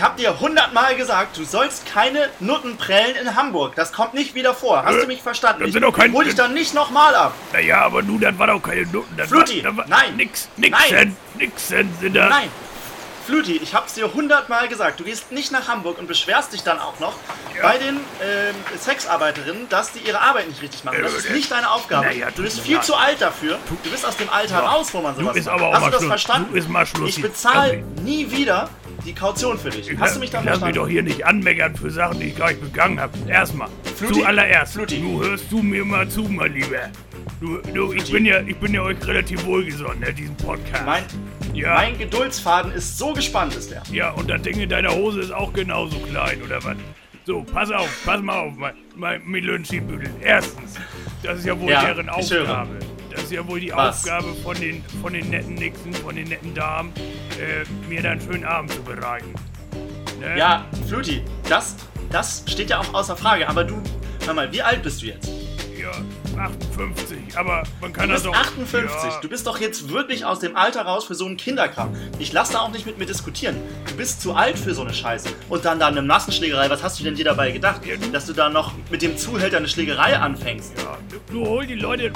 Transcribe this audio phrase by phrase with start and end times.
[0.00, 3.74] Ich habe dir hundertmal gesagt, du sollst keine Nutten prellen in Hamburg.
[3.74, 4.82] Das kommt nicht wieder vor.
[4.82, 5.62] Hast Äh, du mich verstanden?
[5.62, 7.34] das sind doch kein- hol dich dann nicht nochmal ab.
[7.52, 9.14] Naja, aber du, das war doch keine Noten.
[9.18, 10.70] Das Fluti, war, das war nein, Nix, nein.
[10.72, 12.30] nixen, nixen sind das.
[12.30, 12.48] Nein.
[13.26, 14.98] Fluti, ich hab's dir hundertmal gesagt.
[15.00, 17.12] Du gehst nicht nach Hamburg und beschwerst dich dann auch noch
[17.54, 17.62] Ja.
[17.68, 20.96] bei den ähm, Sexarbeiterinnen, dass die ihre Arbeit nicht richtig machen.
[21.02, 22.06] Das Äh, ist nicht deine Aufgabe.
[22.06, 23.58] naja, du bist viel zu alt dafür.
[23.84, 25.56] Du bist aus dem Alter raus, wo man sowas ist macht.
[25.56, 26.08] aber auch Hast du das Schluss.
[26.08, 26.94] verstanden?
[26.94, 27.04] Du.
[27.04, 28.70] Ich bezahle nie wieder
[29.04, 29.90] die Kaution für dich.
[29.90, 30.74] Ich Hast du mich da ich lass mich verstanden?
[30.76, 33.12] doch hier nicht anmeckern für Sachen, die ich gar nicht begangen habe.
[33.28, 33.68] Erstmal.
[33.96, 34.74] Fluti, Zuallererst.
[34.74, 35.00] Fluti.
[35.00, 36.90] Du hörst du mir mal zu, mein Lieber.
[37.40, 40.84] Du, du, ich bin ja, ich bin ja euch relativ wohlgesonnen, ne, diesen Podcast.
[40.86, 41.04] Mein,
[41.54, 43.82] ja, mein Geduldsfaden ist so gespannt, ist der.
[43.92, 46.76] ja, und das Ding in deiner Hose ist auch genauso klein, oder was?
[47.26, 50.10] So, pass auf, pass mal auf, mein, mein Milönschibüdel.
[50.20, 50.74] Erstens,
[51.22, 52.08] das ist ja wohl Ja, deren.
[52.08, 52.68] Aufgabe.
[53.10, 54.04] Das ist ja wohl die Was?
[54.04, 56.92] Aufgabe von den, von den netten Nixen, von den netten Damen,
[57.38, 59.34] äh, mir dann einen schönen Abend zu bereiten.
[60.20, 60.38] Ne?
[60.38, 61.76] Ja, Fluti, das,
[62.10, 63.48] das steht ja auch außer Frage.
[63.48, 63.82] Aber du,
[64.24, 65.39] hör mal, wie alt bist du jetzt?
[66.36, 68.40] Ja, 58, aber man kann Du das bist doch...
[68.40, 68.90] 58.
[69.10, 71.94] Ja, Du bist doch jetzt wirklich aus dem Alter raus für so einen Kinderkram.
[72.18, 73.56] Ich lass da auch nicht mit mir diskutieren.
[73.88, 75.28] Du bist zu alt für so eine Scheiße.
[75.48, 76.70] Und dann da eine Massenschlägerei.
[76.70, 77.84] Was hast du denn dir dabei gedacht?
[77.84, 80.72] Ja, du- Dass du da noch mit dem Zuhälter eine Schlägerei anfängst?
[80.78, 82.10] ja, du, du hol die Leute,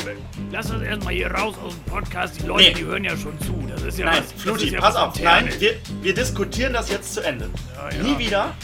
[0.53, 2.41] lass das erstmal hier raus aus dem Podcast.
[2.41, 2.75] Die Leute, Nee.
[2.75, 3.53] die hören ja schon zu.
[3.69, 5.21] Das ist ja Nein, was, Fluti, pass auf.
[5.21, 7.51] Nein, wir, wir diskutieren das jetzt zu Ende.
[7.77, 8.03] Ja.
[8.03, 8.55] Nie wieder.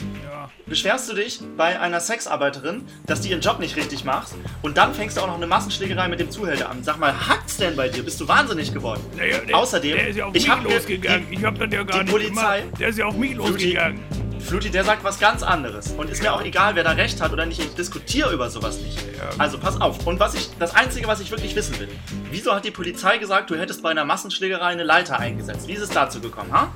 [0.71, 4.29] Beschwerst du dich bei einer Sexarbeiterin, dass die ihren Job nicht richtig macht
[4.63, 6.83] und dann fängst du auch noch eine Massenschlägerei mit dem Zuhälter an.
[6.83, 8.03] Sag mal, hackt's denn bei dir?
[8.05, 9.03] Bist du wahnsinnig geworden?
[9.17, 11.27] Naja, der, Außerdem, der ist ja auf ich mich hab mir losgegangen.
[11.29, 12.81] die- ich hab das ja gar die Polizei- gemacht.
[12.81, 14.01] Der ist ja auf mich losgegangen.
[14.39, 15.91] Fluti, der sagt was ganz anderes.
[15.93, 17.61] Und ist mir auch egal, wer da recht hat oder nicht.
[17.61, 18.97] Ich diskutiere über sowas nicht.
[19.37, 20.07] Also pass auf.
[20.07, 21.89] Und was ich, das Einzige, was ich wirklich wissen will,
[22.31, 25.69] wieso hat die Polizei gesagt, du hättest bei einer Massenschlägerei eine Leiter eingesetzt?
[25.69, 26.73] Wie ist es dazu gekommen, ha?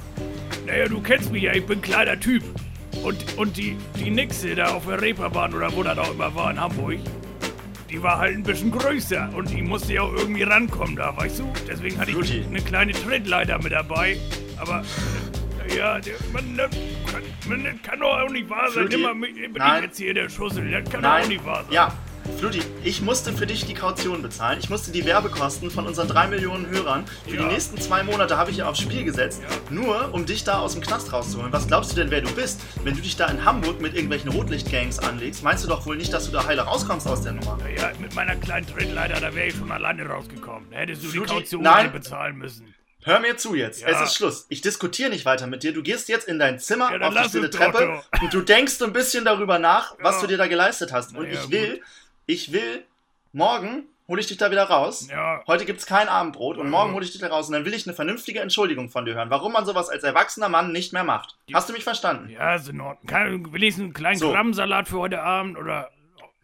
[0.66, 2.42] Naja, du kennst mich ja, ich bin ein kleiner Typ.
[3.02, 6.50] Und, und die, die Nixe da auf der Reeperbahn oder wo das auch immer war
[6.50, 6.98] in Hamburg,
[7.90, 11.40] die war halt ein bisschen größer und die musste ja auch irgendwie rankommen da, weißt
[11.40, 11.52] du?
[11.68, 14.16] Deswegen hatte ich eine kleine Trittleiter mit dabei.
[14.58, 14.82] Aber,
[15.68, 15.98] äh, ja,
[16.32, 18.84] man, kann, man, das kann doch auch nicht wahr sein.
[19.00, 21.72] Immer mit- bin ich jetzt hier der Schussel, das kann doch auch nicht wahr sein.
[21.74, 21.92] Ja.
[22.38, 24.58] Fluti, ich musste für dich die Kaution bezahlen.
[24.58, 27.42] Ich musste die Werbekosten von unseren drei Millionen Hörern für Ja.
[27.42, 29.40] die nächsten zwei Monate habe ich ja aufs Spiel gesetzt.
[29.42, 29.48] Ja.
[29.70, 31.52] Nur, um dich da aus dem Knast rauszuholen.
[31.52, 32.60] Was glaubst du denn, wer du bist?
[32.82, 36.12] Wenn du dich da in Hamburg mit irgendwelchen Rotlichtgangs anlegst, meinst du doch wohl nicht,
[36.12, 37.58] dass du da heile rauskommst aus der Nummer?
[37.76, 40.68] Ja, mit meiner kleinen Trittleiter, da wäre ich schon alleine rausgekommen.
[40.72, 41.92] Hättest du Fluti, die Kaution nein.
[41.92, 42.74] bezahlen müssen.
[43.06, 43.82] Hör mir zu jetzt.
[43.82, 43.88] Ja.
[43.88, 44.46] Es ist Schluss.
[44.48, 45.74] Ich diskutiere nicht weiter mit dir.
[45.74, 48.94] Du gehst jetzt in dein Zimmer Ja, auf die stille Treppe und du denkst ein
[48.94, 50.20] bisschen darüber nach, was Ja.
[50.22, 51.14] du dir da geleistet hast.
[51.14, 51.82] Und ich will,
[52.26, 52.84] ich will,
[53.32, 55.08] morgen hole ich dich da wieder raus.
[55.10, 55.42] Ja.
[55.46, 57.86] Heute gibt's kein Abendbrot und morgen hole ich dich da raus und dann will ich
[57.86, 61.38] eine vernünftige Entschuldigung von dir hören, warum man sowas als erwachsener Mann nicht mehr macht.
[61.52, 62.28] Hast du mich verstanden?
[62.30, 63.06] Ja, ist in Ordnung.
[63.06, 64.30] Kann, will ich einen kleinen So.
[64.32, 65.90] Krabbensalat für heute Abend oder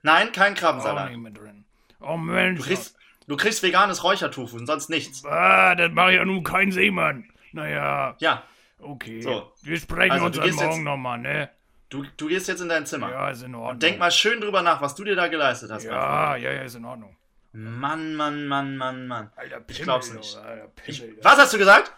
[0.03, 1.11] Nein, kein auch Krabbensalat.
[1.11, 1.65] nicht mit drin?
[2.01, 2.61] Oh Mensch.
[2.61, 2.97] Du kriegst,
[3.29, 5.23] du kriegst veganes Räuchertofu und sonst nichts.
[5.27, 7.29] ah, das mache ja nun kein Seemann.
[7.53, 8.43] Naja, Ja,
[8.79, 9.21] okay.
[9.21, 9.53] So.
[9.63, 11.51] Wir sprechen Also, uns dann morgen nochmal, ne?
[11.91, 13.11] Du, du gehst jetzt in dein Zimmer.
[13.11, 13.71] Ja, ist in Ordnung.
[13.73, 15.85] Und denk mal schön drüber nach, was du dir da geleistet hast.
[15.85, 17.17] Ja, ja, ja, ist in Ordnung.
[17.53, 19.31] Mann, Mann, Mann, Mann, Mann.
[19.37, 20.37] Alter, Pimmel, Ich glaub's nicht.
[20.37, 21.19] Alter, Ich, Pimmel.
[21.23, 21.93] was hast du gesagt?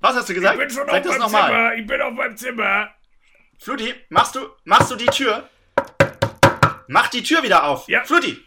[0.00, 0.54] Was hast du gesagt?
[0.54, 1.46] Ich bin schon Sag auf das meinem.
[1.46, 1.74] Zimmer.
[1.76, 2.90] Ich bin auf meinem Zimmer.
[3.58, 5.48] Fluti, machst du, machst du die Tür?
[6.88, 7.88] Mach die Tür wieder auf.
[7.88, 8.04] Ja.
[8.04, 8.44] Fluti.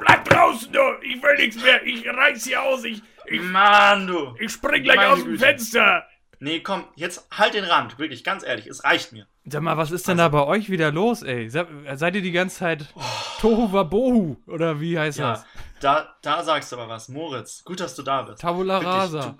[0.00, 0.80] Bleib draußen, du.
[1.02, 1.82] Ich will nichts mehr.
[1.84, 2.84] Ich reiß hier aus.
[2.84, 4.34] Ich, ich, Mann, du.
[4.38, 5.44] ich spring gleich Meine aus dem Güte.
[5.44, 6.06] Fenster.
[6.40, 7.98] Nee, komm, jetzt halt den Rand.
[7.98, 9.26] Wirklich, ganz ehrlich, es reicht mir.
[9.44, 11.48] Sag mal, was ist denn da bei euch wieder los, ey?
[11.50, 12.86] Se- Seid ihr die ganze Zeit
[13.40, 14.36] Tohu Wabohu?
[14.46, 15.44] Oder wie heißt Ja, das?
[15.80, 17.08] da, da sagst du aber was.
[17.08, 18.40] Moritz, gut, dass du da bist.
[18.40, 19.36] Tabula Wirklich, rasa.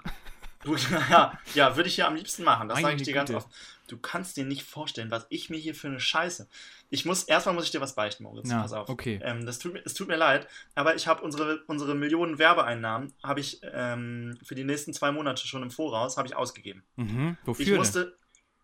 [0.64, 0.74] Du,
[1.10, 2.68] ja, ja, würde ich hier am liebsten machen.
[2.68, 3.46] Das sage ich dir ganz oft.
[3.88, 6.48] Du kannst dir nicht vorstellen, was ich mir hier für eine Scheiße.
[6.90, 8.50] Ich muss, erstmal muss ich dir was beichten, Moritz.
[8.50, 8.88] Ja, Pass auf.
[8.88, 9.18] okay.
[9.22, 13.12] Ähm, das tut, mir- es tut mir leid, aber ich habe unsere, unsere Millionen Werbeeinnahmen
[13.22, 16.84] habe ich ähm, für die nächsten zwei Monate schon im Voraus habe ich ausgegeben.
[16.96, 17.36] Mhm.
[17.42, 17.76] Ich Wofür denn?
[17.76, 18.18] musste,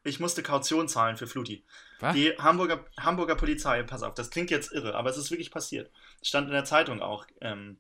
[0.05, 1.65] ich musste Kaution zahlen für Fluti.
[2.01, 2.15] Was?
[2.15, 5.91] Die Hamburger, Hamburger Polizei, pass auf, das klingt jetzt irre, aber es ist wirklich passiert.
[6.23, 7.27] Stand in der Zeitung auch.
[7.41, 7.79] Ähm,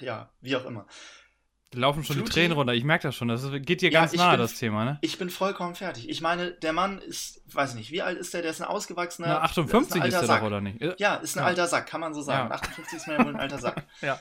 [0.00, 0.86] ja, wie auch immer.
[1.72, 2.74] Da laufen schon Fluti- die Tränen runter.
[2.74, 3.28] Ich merke das schon.
[3.28, 4.98] Das ist- geht dir Ja, ganz ich nahe, bin- das Thema, ne?
[5.02, 6.08] Ich bin vollkommen fertig.
[6.08, 8.42] Ich meine, der Mann ist, weiß ich nicht, wie alt ist der?
[8.42, 9.28] Der ist ein ausgewachsener.
[9.28, 10.40] Na, 58 ein ist alter er Sack.
[10.40, 10.80] doch, oder nicht?
[10.98, 11.46] Ja, ist ein Ja.
[11.46, 12.48] alter Sack, kann man so sagen.
[12.48, 12.54] Ja.
[12.56, 13.84] 58 ist man ja wohl ein alter Sack.
[14.02, 14.18] Ja.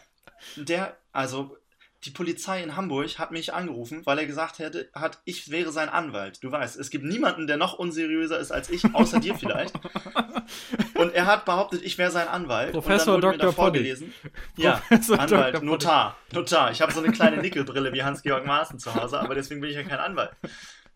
[0.57, 1.57] Der, also,
[2.05, 5.89] die Polizei in Hamburg hat mich angerufen, weil er gesagt hätte, hat, ich wäre sein
[5.89, 6.41] Anwalt.
[6.43, 9.75] Du weißt, es gibt niemanden, der noch unseriöser ist als ich, außer dir vielleicht.
[10.95, 12.71] Und er hat behauptet, ich wäre sein Anwalt.
[12.71, 13.65] Professor und dann wurde mir da Dr.
[13.65, 13.77] Poddy.
[13.79, 14.13] vorgelesen.
[14.57, 15.65] Ja, Professor Anwalt, Dr.
[15.65, 16.71] Notar, Notar.
[16.71, 19.75] Ich habe so eine kleine Nickelbrille wie Hans-Georg Maaßen zu Hause, aber deswegen bin ich
[19.75, 20.31] ja kein Anwalt.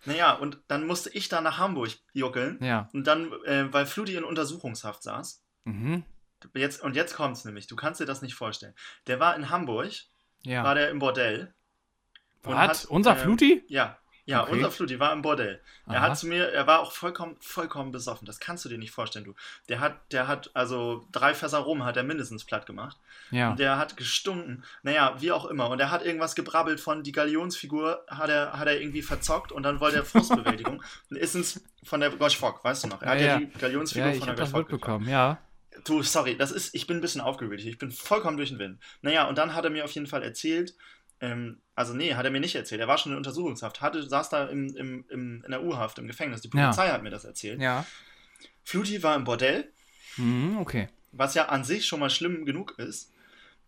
[0.06, 2.58] Naja, und dann musste ich da nach Hamburg juckeln.
[2.62, 2.90] Ja.
[2.94, 5.42] Und dann, äh, weil Fludi in Untersuchungshaft saß.
[5.66, 6.04] Mhm.
[6.56, 8.74] Jetzt, und jetzt kommt's nämlich, du kannst dir das nicht vorstellen.
[9.08, 9.92] Der war in Hamburg,
[10.44, 10.64] Ja.
[10.64, 11.54] war der im Bordell.
[12.46, 12.84] und Was?
[12.84, 13.64] hat, Unser ähm, Fluti?
[13.68, 14.54] Ja, ja, Okay.
[14.54, 15.62] unser Fludi war im Bordell.
[15.86, 16.02] Er Aha.
[16.08, 18.26] hat zu mir, er war auch vollkommen, vollkommen besoffen.
[18.26, 19.34] Das kannst du dir nicht vorstellen, du.
[19.68, 22.96] Der hat, der hat, also drei Fässer rum hat er mindestens platt gemacht.
[23.32, 23.50] Ja.
[23.52, 24.64] Und der hat gestunken.
[24.82, 25.70] Naja, wie auch immer.
[25.70, 29.64] Und er hat irgendwas gebrabbelt von die Galionsfigur hat er, hat er irgendwie verzockt und
[29.64, 30.82] dann wollte er Frustbewältigung.
[31.10, 33.02] und ist ins, von der Gosh Fock, weißt du noch?
[33.02, 33.40] Er hat Ja, ja, ja.
[33.40, 35.38] die Galionsfigur Ja, von der Gosh Fock mitbekommen, ja.
[35.86, 37.64] Du, sorry, das ist, ich bin ein bisschen aufgewühlt.
[37.66, 38.80] Ich bin vollkommen durch den Wind.
[39.02, 40.76] Naja, und dann hat er mir auf jeden Fall erzählt,
[41.22, 42.82] ähm, also nee, hat er mir nicht erzählt.
[42.82, 46.08] Er war schon in Untersuchungshaft, hatte, saß da im, im, im, in der U-Haft, im
[46.08, 46.42] Gefängnis.
[46.42, 46.66] Die Ja.
[46.68, 47.62] Polizei hat mir das erzählt.
[47.62, 47.86] Ja.
[48.64, 49.72] Fluti war im Bordell,
[50.18, 50.90] Mhm, okay.
[51.12, 53.12] was ja an sich schon mal schlimm genug ist.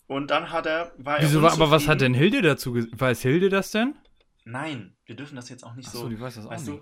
[0.07, 2.99] Und dann hat er, war Wieso, er aber was hat denn Hilde dazu gesagt?
[2.99, 3.95] Weiß Hilde das denn?
[4.43, 6.09] Nein, wir dürfen das jetzt auch nicht Achso, so.
[6.09, 6.67] die weiß das auch nicht.
[6.67, 6.81] du,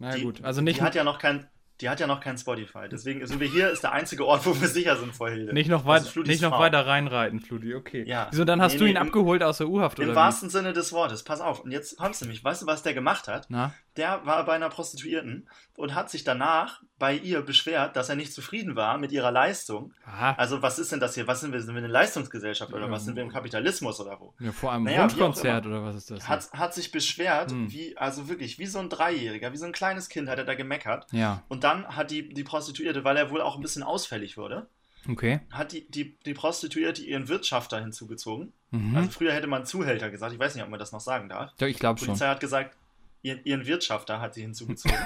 [0.00, 1.46] Na die, gut, also nicht, die hat ja noch kein,
[1.80, 2.88] die hat ja noch kein Spotify.
[2.90, 5.52] Deswegen sind wir hier, ist der einzige Ort, wo wir sicher sind vor Hilde.
[5.52, 6.60] nicht noch, Das weit, nicht noch Frau.
[6.60, 8.04] weiter reinreiten, Fludi, okay.
[8.06, 8.28] Ja.
[8.30, 10.50] Wieso, dann hast Nee, du nee, ihn im- abgeholt aus der U-Haft Im oder wahrsten
[10.50, 11.24] Sinne des Wortes.
[11.24, 11.60] Pass auf.
[11.60, 12.44] Und jetzt kommst du nämlich.
[12.44, 13.46] Weißt du, was der gemacht hat?
[13.48, 13.74] Na?
[13.96, 18.32] Der war bei einer Prostituierten und hat sich danach bei ihr beschwert, dass er nicht
[18.32, 19.92] zufrieden war mit ihrer Leistung.
[20.04, 20.34] Aha.
[20.36, 21.26] Also, was ist denn das hier?
[21.26, 21.60] Was sind wir?
[21.60, 22.90] Sind wir eine Leistungsgesellschaft oder Ja.
[22.90, 24.34] was sind wir im Kapitalismus oder wo?
[24.40, 26.28] Ja, vor einem Naja, Wunschkonzert oder was ist das?
[26.28, 27.70] Hat, hat sich beschwert, Hm.
[27.72, 30.54] wie, also wirklich, wie so ein Dreijähriger, wie so ein kleines Kind hat er da
[30.54, 31.06] gemeckert.
[31.12, 34.68] ja, Und dann hat die, die Prostituierte, weil er wohl auch ein bisschen ausfällig wurde,
[35.08, 35.40] okay.
[35.50, 38.52] hat die, die, die Prostituierte ihren Wirtschafter hinzugezogen.
[38.70, 38.96] Mhm.
[38.96, 41.52] Also früher hätte man Zuhälter gesagt, ich weiß nicht, ob man das noch sagen darf.
[41.58, 42.12] ja, ich glaube Die schon.
[42.12, 42.76] Polizei hat gesagt,
[43.22, 44.96] ihren, ihren Wirtschafter hat sie hinzugezogen.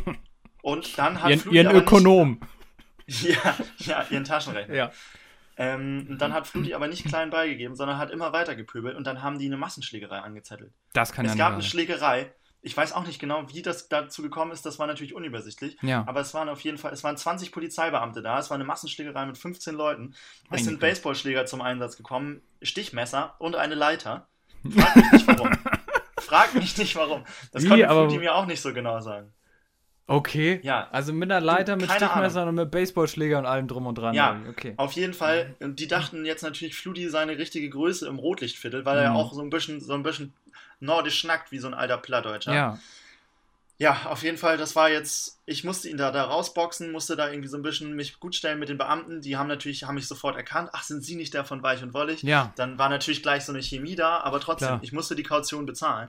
[0.62, 2.40] Und dann hat Ihren, ihren Ökonom.
[3.06, 4.74] Nicht, ja, ja, ihren Taschenrechner.
[4.74, 4.92] Ja.
[5.56, 9.06] Ähm, und dann hat Fludi aber nicht klein beigegeben, sondern hat immer weiter gepöbelt und
[9.06, 10.72] dann haben die eine Massenschlägerei angezettelt.
[10.92, 11.62] Das kann ja es gab eine.
[11.62, 12.32] Schlägerei.
[12.62, 14.66] Ich weiß auch nicht genau, wie das dazu gekommen ist.
[14.66, 15.76] Das war natürlich unübersichtlich.
[15.82, 16.02] Ja.
[16.06, 18.38] Aber es waren auf jeden Fall, es waren 20 Polizeibeamte da.
[18.40, 20.14] Es war eine Massenschlägerei mit 15 Leuten.
[20.50, 20.86] Es sind Güte.
[20.88, 24.26] Baseballschläger zum Einsatz gekommen, Stichmesser und eine Leiter.
[24.68, 25.50] Frag mich nicht warum.
[26.18, 27.24] Frag mich nicht warum.
[27.52, 29.32] Das Wie, konnte aber- Fludi mir auch nicht so genau sagen.
[30.08, 30.60] Okay.
[30.62, 30.88] Ja.
[30.92, 34.14] Also mit einer Leiter, mit keine Stichmesser und mit Baseballschläger und allem drum und dran.
[34.14, 34.40] Ja.
[34.48, 34.74] Okay.
[34.76, 38.98] Auf jeden Fall, und die dachten jetzt natürlich Fludi seine richtige Größe im Rotlichtviertel, weil
[38.98, 39.16] er ja Mhm.
[39.16, 40.32] auch so ein bisschen, so ein bisschen
[40.80, 42.54] nordisch schnackt wie so ein alter Plattdeutscher.
[42.54, 42.78] Ja.
[43.78, 47.28] Ja, auf jeden Fall, das war jetzt, ich musste ihn da, da rausboxen, musste da
[47.28, 49.20] irgendwie so ein bisschen mich gut stellen mit den Beamten.
[49.20, 51.92] Die haben natürlich, haben mich sofort erkannt, ach, sind Sie nicht der von Weich und
[51.92, 52.22] Wollig?
[52.22, 52.54] Ja.
[52.56, 54.80] Dann war natürlich gleich so eine Chemie da, aber trotzdem, Klar.
[54.82, 56.08] ich musste die Kaution bezahlen.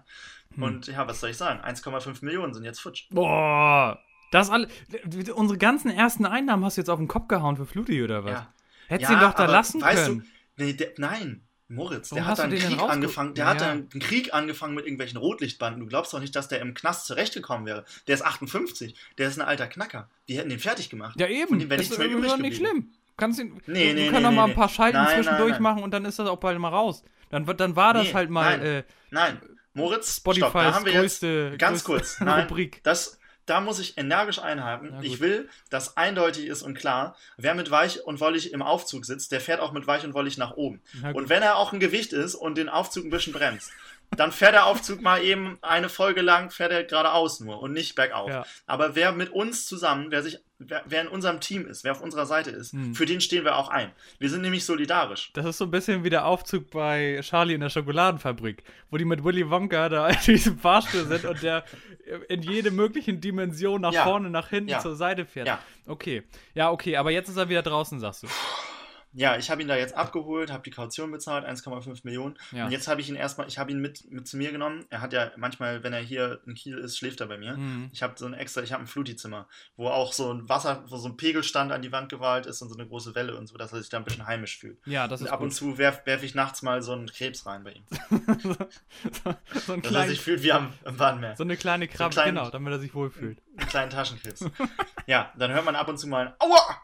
[0.55, 0.63] Hm.
[0.63, 1.59] Und ja, was soll ich sagen?
[1.59, 3.09] 1,5 Millionen sind jetzt futsch.
[3.09, 3.99] Boah.
[4.31, 4.69] Das alle.
[5.35, 8.31] Unsere ganzen ersten Einnahmen hast du jetzt auf den Kopf gehauen für Fluti oder was?
[8.31, 8.53] Ja.
[8.87, 10.19] Hättest Ja, ihn doch da lassen weißt können.
[10.55, 13.51] Du, nee, der, nein, Moritz, Warum der hat du dann einen Krieg angefangen, der Ja,
[13.51, 15.81] hat dann einen Krieg angefangen mit irgendwelchen Rotlichtbanden.
[15.81, 17.83] Du glaubst doch nicht, dass der im Knast zurechtgekommen wäre.
[18.07, 20.09] Der ist 58, der ist ein alter Knacker.
[20.25, 21.19] Wir hätten den fertig gemacht.
[21.19, 21.59] Ja, eben.
[21.59, 22.91] Dem wäre Ist mehr doch übrig nicht schlimm.
[23.17, 24.69] Kannst ihn, Nee, wir nee, können nee, noch mal ein paar.
[24.69, 25.73] Schalten Nein, zwischendurch nein, nein.
[25.73, 27.03] machen und dann ist das auch bald mal raus.
[27.31, 28.65] Dann, dann war das halt mal nein.
[28.65, 29.41] äh, Nein,
[29.73, 32.19] Moritz, Spotifys stopp, da haben wir größte, jetzt ganz größte kurz.
[32.21, 32.81] Nein, Rubrik.
[32.83, 33.16] das,
[33.47, 35.01] da muss ich energisch einhaken.
[35.01, 39.31] Ich will, dass eindeutig ist und klar, wer mit Weich und Wollig im Aufzug sitzt,
[39.31, 40.81] der fährt auch mit Weich und Wollig nach oben.
[41.13, 43.71] Und wenn er auch ein Gewicht ist und den Aufzug ein bisschen bremst,
[44.15, 47.95] dann fährt der Aufzug mal eben eine Folge lang, fährt er geradeaus nur und nicht
[47.95, 48.29] bergauf.
[48.29, 48.45] Ja.
[48.65, 52.01] Aber wer mit uns zusammen, wer sich, wer, wer in unserem Team ist, wer auf
[52.01, 52.95] unserer Seite ist, Hm.
[52.95, 53.91] für den stehen wir auch ein.
[54.19, 55.31] Wir sind nämlich solidarisch.
[55.33, 59.05] Das ist so ein bisschen wie der Aufzug bei Charlie in der Schokoladenfabrik, wo die
[59.05, 61.63] mit Willy Wonka da in diesem Fahrstuhl sind und der
[62.29, 64.03] in jede möglichen Dimension nach Ja.
[64.03, 64.79] vorne, nach hinten, Ja.
[64.79, 65.47] zur Seite fährt.
[65.47, 65.59] Ja.
[65.85, 66.23] Okay.
[66.53, 68.27] Ja, okay, aber jetzt ist er wieder draußen, sagst du.
[69.17, 72.37] Ja, ich habe ihn da jetzt abgeholt, habe die Kaution bezahlt, 1,5 Millionen.
[72.51, 72.65] Ja.
[72.65, 74.85] Und jetzt habe ich ihn erstmal, ich habe ihn mit, mit zu mir genommen.
[74.91, 77.57] Er hat ja manchmal, wenn er hier in Kiel ist, schläft er bei mir.
[77.57, 77.89] Mhm.
[77.91, 80.97] Ich habe so ein extra, ich habe ein Fluti-Zimmer, wo auch so ein Wasser, wo
[80.97, 83.57] so ein Pegelstand an die Wand gewalt ist und so eine große Welle und so,
[83.57, 84.77] dass er sich da ein bisschen heimisch fühlt.
[84.85, 85.55] Ja, das Und ist ab und gut.
[85.55, 87.83] zu werfe werf ich nachts mal so einen Krebs rein bei ihm.
[89.65, 91.35] so, ein Dass er sich fühlt wie am, am Bahnmeer.
[91.35, 93.41] so eine kleine Krabbe, kleinen- genau, damit er sich wohlfühlt.
[93.57, 94.45] Einen kleinen Taschenkrebs.
[95.07, 96.81] ja, dann hört man ab und zu mal ein Aua!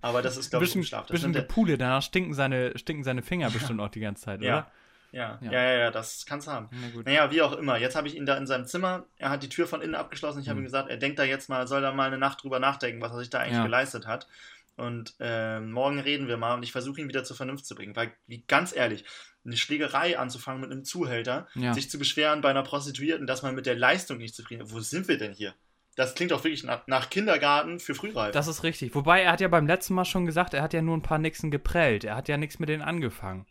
[0.00, 1.06] Aber das ist, glaube ich, bisschen, im Schlaf.
[1.06, 4.58] Das bisschen Gepule, danach stinken seine, stinken seine Finger bestimmt auch die ganze Zeit, Ja.
[4.58, 4.70] oder?
[5.12, 5.50] Ja, Ja.
[5.52, 6.68] ja, ja, ja, das kann's haben.
[6.72, 7.06] Na gut.
[7.06, 7.78] Naja, wie auch immer.
[7.78, 9.06] Jetzt habe ich ihn da in seinem Zimmer.
[9.16, 10.40] Er hat die Tür von innen abgeschlossen.
[10.40, 10.64] Ich habe Mhm.
[10.64, 13.12] ihm gesagt, er denkt da jetzt mal, soll da mal eine Nacht drüber nachdenken, was
[13.12, 13.62] er sich da eigentlich Ja.
[13.62, 14.26] geleistet hat.
[14.76, 17.96] Und ähm, morgen reden wir mal und ich versuche ihn wieder zur Vernunft zu bringen.
[17.96, 19.04] Weil, wie ganz ehrlich,
[19.46, 21.72] eine Schlägerei anzufangen mit einem Zuhälter, Ja.
[21.72, 24.72] sich zu beschweren bei einer Prostituierten, dass man mit der Leistung nicht zufrieden ist.
[24.74, 25.54] Wo sind wir denn hier?
[25.96, 28.32] Das klingt doch wirklich nach, nach Kindergarten für Frühreif.
[28.32, 28.94] Das ist richtig.
[28.94, 31.18] Wobei, er hat ja beim letzten Mal schon gesagt, er hat ja nur ein paar
[31.18, 32.04] Nixen geprellt.
[32.04, 33.46] Er hat ja nichts mit denen angefangen.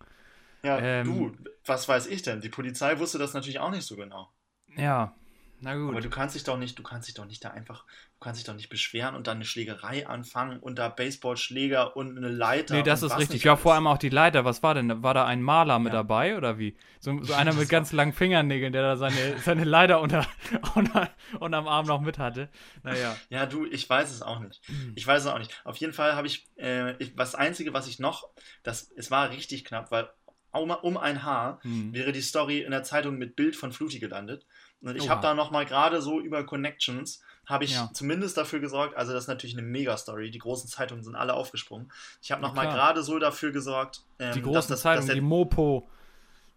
[0.64, 2.42] ja, ähm, du, was weiß ich denn?
[2.42, 4.32] Die Polizei wusste das natürlich auch nicht so genau.
[4.78, 5.16] Ja.
[5.62, 5.92] Na gut.
[5.92, 8.40] Aber du kannst dich doch nicht, du kannst dich doch nicht da einfach, du kannst
[8.40, 12.76] dich doch nicht beschweren und dann eine Schlägerei anfangen und da Baseballschläger und eine Leiter.
[12.76, 13.44] Nee, das ist richtig.
[13.44, 14.46] Ja, vor allem auch die Leiter.
[14.46, 15.02] Was war denn?
[15.02, 16.00] War da ein Maler mit Ja.
[16.00, 16.76] dabei oder wie?
[17.00, 20.28] So, so einer mit ganz langen Fingernägeln, der da seine, seine Leiter unter,
[20.76, 21.10] unter,
[21.40, 22.50] unterm Arm noch mit hatte.
[22.84, 23.18] Naja.
[23.30, 24.62] Ja, du, ich weiß es auch nicht.
[24.68, 24.94] Hm.
[24.96, 25.54] Ich weiß es auch nicht.
[25.64, 28.30] Auf jeden Fall habe ich, äh, ich, das Einzige, was ich noch,
[28.64, 30.10] das, es war richtig knapp, weil
[30.52, 31.94] um, um ein Haar Hm.
[31.94, 34.46] wäre die Story in der Zeitung mit Bild von Fluti gelandet.
[34.86, 37.90] Und ich habe da nochmal gerade so über Connections, habe ich Ja.
[37.94, 41.92] zumindest dafür gesorgt, also das ist natürlich eine Mega-Story, die großen Zeitungen sind alle aufgesprungen.
[42.22, 45.16] Ich habe nochmal gerade so dafür gesorgt, ähm, Die dass großen das, Zeitungen, dass der,
[45.16, 45.90] die Mopo.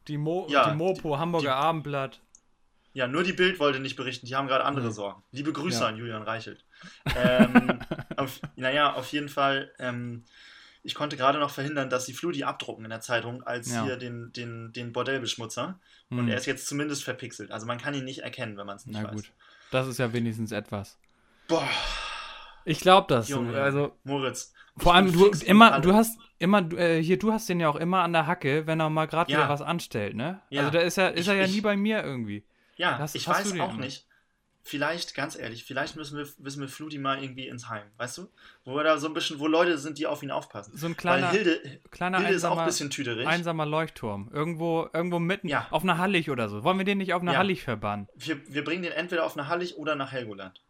[0.09, 2.21] Die, Mo Ja, die Mopo, Hamburger Abendblatt.
[2.95, 4.93] Ja, nur die Bild wollte nicht berichten, die haben gerade andere Nee.
[4.93, 5.23] Sorgen.
[5.31, 5.89] Liebe Grüße Ja.
[5.89, 6.65] an Julian Reichelt.
[7.15, 7.79] Ähm,
[8.17, 10.25] auf, naja, auf jeden Fall, ähm,
[10.89, 13.85] ich konnte gerade noch verhindern, dass die Fludi abdrucken in der Zeitung als Ja.
[13.85, 15.79] hier den, den, den Bordellbeschmutzer.
[16.11, 16.29] Und Hm.
[16.29, 17.51] er ist jetzt zumindest verpixelt.
[17.53, 19.15] Also man kann ihn nicht erkennen, wenn man es nicht Na weiß.
[19.15, 19.33] gut.
[19.71, 20.99] Das ist ja wenigstens etwas.
[21.47, 21.69] Boah,
[22.65, 23.29] Ich glaube das.
[23.29, 24.53] Junge, Also, Moritz.
[24.79, 27.77] vor allem, du immer, du hast immer, du, äh, hier, du hast den ja auch
[27.77, 29.39] immer an der Hacke, wenn er mal gerade Ja.
[29.39, 30.41] wieder was anstellt, ne?
[30.49, 30.61] Ja.
[30.63, 32.47] Also da ist er, ist Ich- er ja ich- nie bei mir irgendwie.
[32.77, 34.07] Ja, Hast- ich hast weiß auch nicht.
[34.69, 38.29] Vielleicht, ganz ehrlich, vielleicht müssen wir, müssen wir Fludi mal irgendwie ins Heim, weißt du?
[38.65, 40.77] Wo wir da so ein bisschen, wo Leute sind, die auf ihn aufpassen.
[40.77, 43.27] So ein kleiner, Weil Hilde, kleiner Hilde ist auch ein einsamer, bisschen tüderig.
[43.27, 44.29] einsamer Leuchtturm.
[44.33, 45.67] Irgendwo, irgendwo mitten, Ja.
[45.71, 46.65] auf einer Hallig oder so.
[46.65, 47.39] Wollen wir den nicht auf einer Ja.
[47.39, 48.09] Hallig verbannen?
[48.15, 50.63] Wir, wir bringen den entweder auf eine Hallig oder nach Helgoland.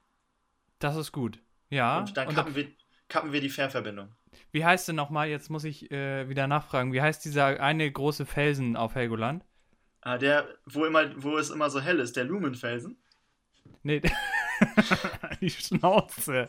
[0.79, 1.41] Das ist gut.
[1.71, 1.99] Ja.
[1.99, 2.69] und dann und kappen, wir,
[3.09, 4.15] kappen wir die Fährverbindung.
[4.53, 8.27] wie heißt denn nochmal, jetzt muss ich äh, wieder nachfragen, wie heißt dieser eine große
[8.27, 9.45] Felsen auf Helgoland?
[10.03, 12.97] Ah, der, wo, immer, wo es immer so hell ist, der Lumenfelsen.
[13.83, 14.01] Nee,
[15.41, 16.49] die Schnauze.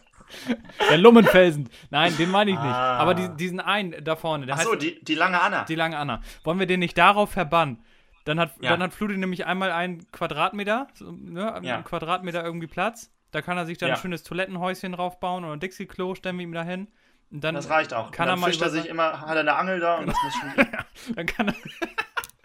[0.89, 1.69] Der Lummenfelsen.
[1.89, 2.65] Nein, den meine ich nicht.
[2.73, 2.97] Ah.
[2.97, 5.63] Aber die, diesen einen da vorne, der Achso, heißt die, die lange Anna.
[5.65, 6.21] die lange Anna.
[6.43, 7.83] Wollen wir den nicht darauf verbannen?
[8.25, 8.71] Dann hat, Ja.
[8.71, 11.81] dann hat Fludi nämlich einmal einen Quadratmeter, so, ne, einen Ja.
[11.81, 13.11] Quadratmeter irgendwie Platz.
[13.31, 13.95] Da kann er sich dann Ja.
[13.95, 16.87] ein schönes Toilettenhäuschen draufbauen oder ein Dixie-Klo, stellen wir ihm da hin.
[17.31, 18.11] Das reicht auch.
[18.11, 20.07] Kann und er dann mal fischt er sich immer, hat er eine Angel da und
[20.07, 20.67] das muss schon.
[21.15, 21.53] Dann kann er,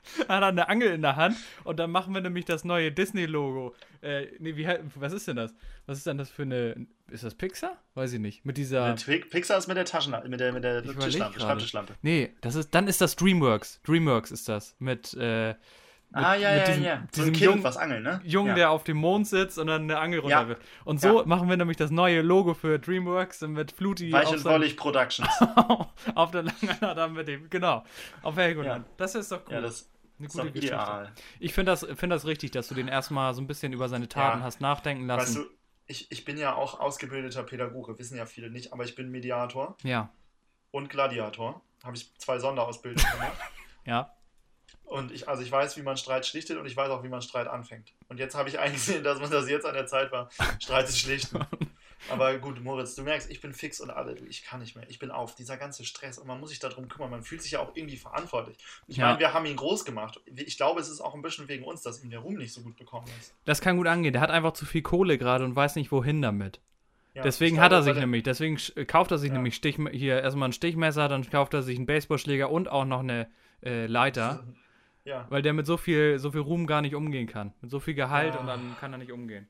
[0.28, 3.74] hat er eine Angel in der Hand und dann machen wir nämlich das neue Disney-Logo.
[4.02, 5.54] Äh, nee, wie, was ist denn das?
[5.86, 6.86] Was ist denn das für eine.
[7.10, 7.76] Ist das Pixar?
[7.94, 8.44] Weiß ich nicht.
[8.44, 8.94] Mit dieser.
[8.94, 11.40] Pixar ist mit der Taschenlampe, mit der, mit der Tischlampe.
[11.40, 11.94] Schreibtischlampe.
[12.02, 13.80] Nee, das ist, dann ist das Dreamworks.
[13.82, 14.74] Dreamworks ist das.
[14.78, 15.54] Mit, äh,
[16.14, 17.02] mit, ah, ja, ja, diesem, ja.
[17.12, 18.20] So diesem Jungen, was angeln, ne?
[18.24, 18.54] Jungen ja.
[18.54, 20.48] der auf dem Mond sitzt und dann eine Angel runter Ja.
[20.48, 20.60] wird.
[20.84, 21.26] Und so Ja.
[21.26, 25.28] machen wir nämlich das neue Logo für Dreamworks mit Fluti Weich und Wollig Productions.
[26.14, 27.50] auf der langen dann mit dem.
[27.50, 27.82] Genau.
[28.22, 28.86] Auf Helgoland.
[28.96, 29.54] Das ist doch cool.
[29.54, 30.66] ja, das eine gute Geschichte.
[30.74, 31.12] ideal.
[31.40, 34.08] Ich finde das, find das richtig, dass du den erstmal so ein bisschen über seine
[34.08, 34.44] Taten Ja.
[34.44, 35.36] hast nachdenken lassen.
[35.36, 35.50] Weißt du,
[35.86, 39.76] ich, ich bin ja auch ausgebildeter Pädagoge, wissen ja viele nicht, aber ich bin Mediator
[39.82, 40.10] ja,
[40.70, 41.60] und Gladiator.
[41.82, 43.38] Habe ich zwei Sonderausbildungen gemacht.
[43.84, 44.14] ja.
[44.84, 47.20] Und ich, also ich weiß, wie man Streit schlichtet und ich weiß auch, wie man
[47.20, 47.92] Streit anfängt.
[48.08, 50.96] Und jetzt habe ich eingesehen, dass man das jetzt an der Zeit war, Streit zu
[50.96, 51.38] schlichten.
[52.10, 54.84] Aber gut, Moritz, du merkst, ich bin fix und alle, du, ich kann nicht mehr.
[54.88, 55.34] Ich bin auf.
[55.34, 57.10] Dieser ganze Stress und man muss sich darum kümmern.
[57.10, 58.58] Man fühlt sich ja auch irgendwie verantwortlich.
[58.86, 59.06] Ich Ja.
[59.06, 60.20] meine, wir haben ihn groß gemacht.
[60.26, 62.60] Ich glaube, es ist auch ein bisschen wegen uns, dass ihm der Ruhm nicht so
[62.62, 63.34] gut bekommen ist.
[63.44, 64.12] Das kann gut angehen.
[64.12, 66.60] Der hat einfach zu viel Kohle gerade und weiß nicht, wohin damit.
[67.14, 69.34] Ja, deswegen ich hat er glaube, sich nämlich, deswegen sch- kauft er sich Ja.
[69.36, 73.00] nämlich Stich, hier erstmal ein Stichmesser, dann kauft er sich einen Baseballschläger und auch noch
[73.00, 73.28] eine
[73.62, 74.44] äh, Leiter,
[75.06, 77.52] Ja, weil der mit so viel, so viel Ruhm gar nicht umgehen kann.
[77.60, 79.46] Mit so viel Gehalt und dann kann er nicht umgehen.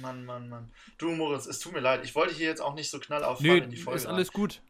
[0.00, 0.70] Mann, Mann, Mann.
[0.98, 2.04] Du, Moritz, es tut mir leid.
[2.04, 3.98] Ich wollte hier jetzt auch nicht so knallauf Nö, in die Folge.
[3.98, 4.62] ist alles gut.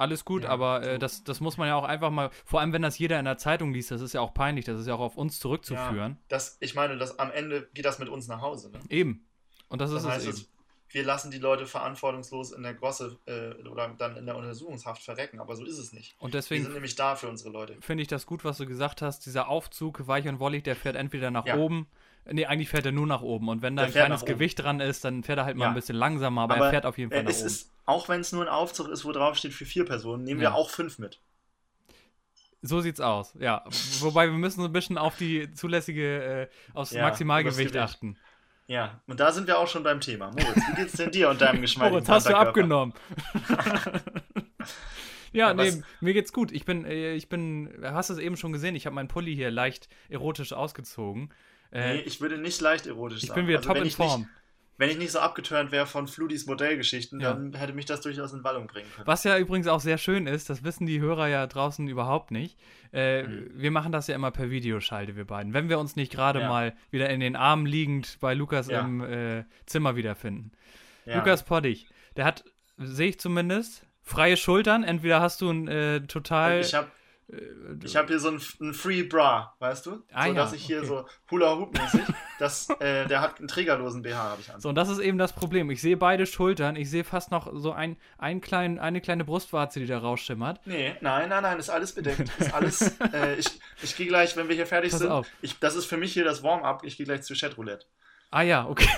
[0.00, 2.72] Alles gut, Ja, aber äh, das, das muss man ja auch einfach mal, vor allem
[2.72, 4.94] wenn das jeder in der Zeitung liest, das ist ja auch peinlich, das ist ja
[4.94, 6.12] auch auf uns zurückzuführen.
[6.12, 8.70] Ja, das, ich meine, das, am Ende geht das mit uns nach Hause.
[8.70, 8.78] Ne?
[8.90, 9.26] Eben.
[9.68, 10.36] Und das Das ist es heißt, eben.
[10.36, 10.48] es,
[10.90, 15.40] wir lassen die Leute verantwortungslos in der Gosse äh, oder dann in der Untersuchungshaft verrecken,
[15.40, 16.14] aber so ist es nicht.
[16.20, 17.76] Und Wir deswegen sind nämlich da für unsere Leute.
[17.80, 19.26] finde ich das gut, was du gesagt hast.
[19.26, 21.56] Dieser Aufzug, weich und wollig, der fährt entweder nach Ja.
[21.56, 21.88] oben.
[22.30, 23.48] Nee, eigentlich fährt er nur nach oben.
[23.48, 24.24] Und wenn da Der ein kleines.
[24.24, 25.68] Gewicht dran ist, dann fährt er halt mal Ja.
[25.70, 27.46] ein bisschen langsamer, aber, er fährt auf jeden Fall nach es oben.
[27.46, 30.40] ist, auch wenn es nur ein Aufzug ist, wo drauf steht für vier Personen, nehmen
[30.42, 30.50] Ja.
[30.50, 31.20] wir auch fünf mit.
[32.60, 33.64] So sieht's aus, ja.
[34.00, 38.16] Wobei wir müssen so ein bisschen auf die zulässige, äh, aufs Ja, Maximalgewicht achten.
[38.66, 40.26] Ja, und da sind wir auch schon beim Thema.
[40.32, 42.92] Moritz, wie geht's denn dir und deinem geschmeidigen Moritz, hast du abgenommen.
[45.32, 46.52] ja, Ja, nee, mir geht's gut.
[46.52, 49.34] Ich bin, äh, ich bin, hast du es eben schon gesehen, ich habe meinen Pulli
[49.34, 51.32] hier leicht erotisch ausgezogen.
[51.72, 53.40] Äh, Nee, ich würde nicht leicht erotisch ich sagen.
[53.40, 54.20] bin wieder Also, top in ich Form.
[54.22, 54.30] Nicht,
[54.78, 57.32] wenn ich nicht so abgeturnt wäre von Fludis Modellgeschichten, Ja.
[57.32, 59.06] dann hätte mich das durchaus in Wallung bringen können.
[59.08, 62.56] Was ja übrigens auch sehr schön ist, das wissen die Hörer ja draußen überhaupt nicht.
[62.92, 63.50] Äh, Mhm.
[63.54, 65.52] Wir machen das ja immer per Videoschalte, wir beiden.
[65.52, 66.48] Wenn wir uns nicht gerade Ja.
[66.48, 68.80] mal wieder in den Armen liegend bei Lukas Ja.
[68.82, 70.52] im äh, Zimmer wiederfinden.
[71.06, 72.44] Lukas Poddig, der hat,
[72.76, 74.84] sehe ich zumindest, freie Schultern.
[74.84, 76.88] Entweder hast du ein äh, total ich habe
[77.84, 80.02] Ich habe hier so ein, ein Free Bra, weißt du?
[80.12, 80.86] Ah, so ja, dass ich hier okay.
[80.86, 82.00] so Hula Hoop mäßig,
[82.38, 84.60] das, äh, der hat einen trägerlosen BH, habe ich an.
[84.60, 85.70] So, und das ist eben das Problem.
[85.70, 89.78] Ich sehe beide Schultern, ich sehe fast noch so ein, ein klein, eine kleine Brustwarze,
[89.78, 90.66] die da rausschimmert.
[90.66, 92.30] Nee, nein, nein, nein, ist alles bedeckt.
[92.38, 95.74] Ist alles, äh, ich ich gehe gleich, wenn wir hier fertig Pass sind, ich, das
[95.74, 97.86] ist für mich hier das Warm-up, ich gehe gleich zu Chatroulette.
[98.30, 98.88] Ah ja, okay.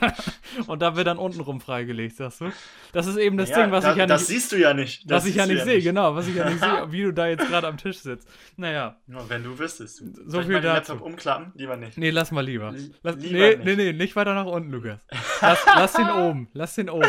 [0.66, 2.50] und da wird dann untenrum freigelegt, sagst du?
[2.92, 4.74] Das ist eben das Ja, Ding, was da, ich ja das nicht, siehst du ja
[4.74, 5.08] nicht.
[5.08, 7.28] Das was ich ja nicht sehe, genau, was ich ja nicht sehe, wie du da
[7.28, 8.28] jetzt gerade am Tisch sitzt.
[8.56, 10.00] Naja, Nur wenn du wüsstest.
[10.00, 10.06] Du.
[10.24, 10.92] So Soll ich viel mal den dazu.
[10.94, 11.52] Laptop umklappen?
[11.54, 11.96] Lieber nicht.
[11.96, 12.74] nee, lass mal lieber.
[13.04, 13.64] Lass, Lieber nee, nicht.
[13.64, 14.98] nee, nee, nicht weiter nach unten, Lukas.
[15.40, 17.06] Lass, lass den oben, lass den oben.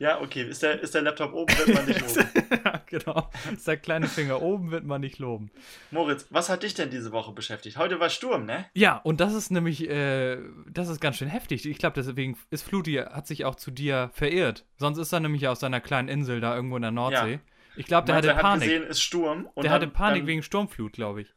[0.00, 0.44] Ja, okay.
[0.48, 2.30] Ist der, ist der Laptop oben, wird man nicht loben.
[2.64, 3.30] ja, genau.
[3.52, 5.50] Ist der kleine Finger oben, wird man nicht loben.
[5.90, 7.76] Moritz, was hat dich denn diese Woche beschäftigt?
[7.76, 8.64] Heute war Sturm, ne?
[8.72, 10.38] Ja, und das ist nämlich, äh,
[10.70, 11.66] das ist ganz schön heftig.
[11.66, 14.64] Ich glaube, deswegen ist Fluti, hat sich auch zu dir verirrt.
[14.78, 17.32] Sonst ist er nämlich aus seiner kleinen Insel da irgendwo in der Nordsee.
[17.32, 17.40] Ja.
[17.76, 18.68] Ich glaube, der Meinte, hatte er hat Panik.
[18.68, 19.50] gesehen, ist Sturm.
[19.52, 21.28] Und der dann, hatte Panik dann, wegen Sturmflut, glaube ich.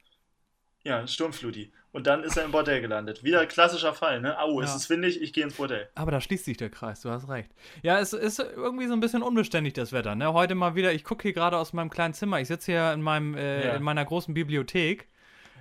[0.85, 1.73] Ja, Sturmfluti.
[1.93, 3.23] Und dann ist er im Bordell gelandet.
[3.23, 4.37] Wieder klassischer Fall, ne?
[4.39, 4.75] Au, es Ja.
[4.77, 5.87] ist windig, ich gehe ins Bordell.
[5.93, 7.51] Aber da schließt sich der Kreis, du hast recht.
[7.83, 10.15] Ja, es ist irgendwie so ein bisschen unbeständig, das Wetter.
[10.15, 10.33] Ne?
[10.33, 12.39] Heute mal wieder, ich gucke hier gerade aus meinem kleinen Zimmer.
[12.41, 13.73] Ich sitze hier in, meinem, äh, Ja.
[13.75, 15.07] in meiner großen Bibliothek.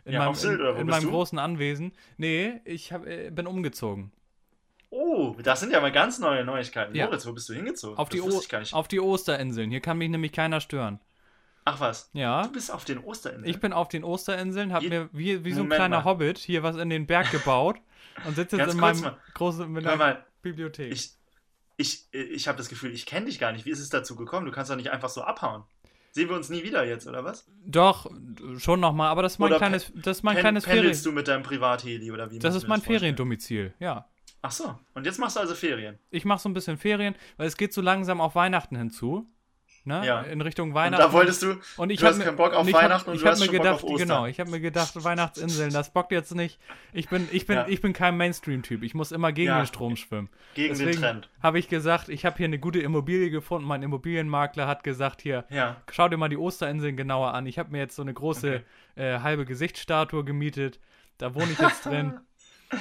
[0.07, 1.93] In Ja, meinem, wo in, in meinem großen Anwesen.
[2.17, 4.11] Nee, ich hab, äh, bin umgezogen.
[4.89, 6.95] Oh, das sind ja mal ganz neue Neuigkeiten.
[6.95, 7.07] Ja.
[7.07, 7.97] Moritz, wo bist du hingezogen?
[7.99, 9.71] Auf die, auf die Osterinseln.
[9.71, 10.99] Hier kann mich nämlich keiner stören.
[11.65, 12.11] Ach was.
[12.13, 12.43] Ja.
[12.43, 13.49] Du bist auf den Osterinseln.
[13.49, 16.05] Ich bin auf den Osterinseln, habe mir wie, wie so ein Moment kleiner mal.
[16.05, 17.77] Hobbit hier was in den Berg gebaut
[18.27, 19.19] und sitze jetzt in meinem mal.
[19.35, 20.93] großen mal, Bibliothek.
[20.93, 21.11] ich,
[21.77, 23.65] ich, ich habe das Gefühl, ich kenne dich gar nicht.
[23.65, 24.47] Wie ist es dazu gekommen?
[24.47, 25.63] Du kannst doch nicht einfach so abhauen.
[26.11, 27.47] Sehen wir uns nie wieder jetzt, oder was?
[27.65, 28.11] Doch,
[28.59, 30.99] schon nochmal, aber das ist mein Oder kleines, das ist mein Pen- kleines Ferien.
[31.03, 32.39] du mit deinem Privatheli oder wie?
[32.39, 32.99] Das ist mein vorstellen?
[33.01, 34.07] Feriendomizil, ja.
[34.43, 34.79] Ach so.
[34.95, 35.99] Und jetzt machst du also Ferien.
[36.11, 39.27] Ich mache so ein bisschen Ferien, weil es geht so langsam auf Weihnachten hinzu.
[39.85, 40.07] Ne?
[40.07, 40.21] Ja.
[40.23, 41.03] In Richtung Und Weihnachten.
[41.03, 41.57] da wolltest du.
[41.77, 43.23] Und ich du hab hast mir- keinen Bock auf und ich hab- Weihnachten und ich
[43.23, 44.09] du hab hast mir schon gedacht, Bock auf Ostern.
[44.09, 46.61] Genau, ich habe mir gedacht, Weihnachtsinseln, das bockt jetzt nicht.
[46.93, 47.67] Ich bin, ich bin, Ja.
[47.69, 48.85] ich bin kein Mainstream-Typ.
[48.85, 49.61] Ich muss immer gegen Ja.
[49.61, 50.29] den Strom schwimmen.
[50.55, 51.29] Gegen den Deswegen Trend.
[51.43, 53.67] habe ich gesagt, ich habe hier eine gute Immobilie gefunden.
[53.67, 55.77] Mein Immobilienmakler hat gesagt, hier, Ja.
[55.91, 57.47] schau dir mal die Osterinseln genauer an.
[57.47, 58.63] Ich habe mir jetzt so eine große
[58.95, 60.79] äh, halbe Gesichtsstatue gemietet.
[61.19, 62.21] Da wohne ich jetzt drin.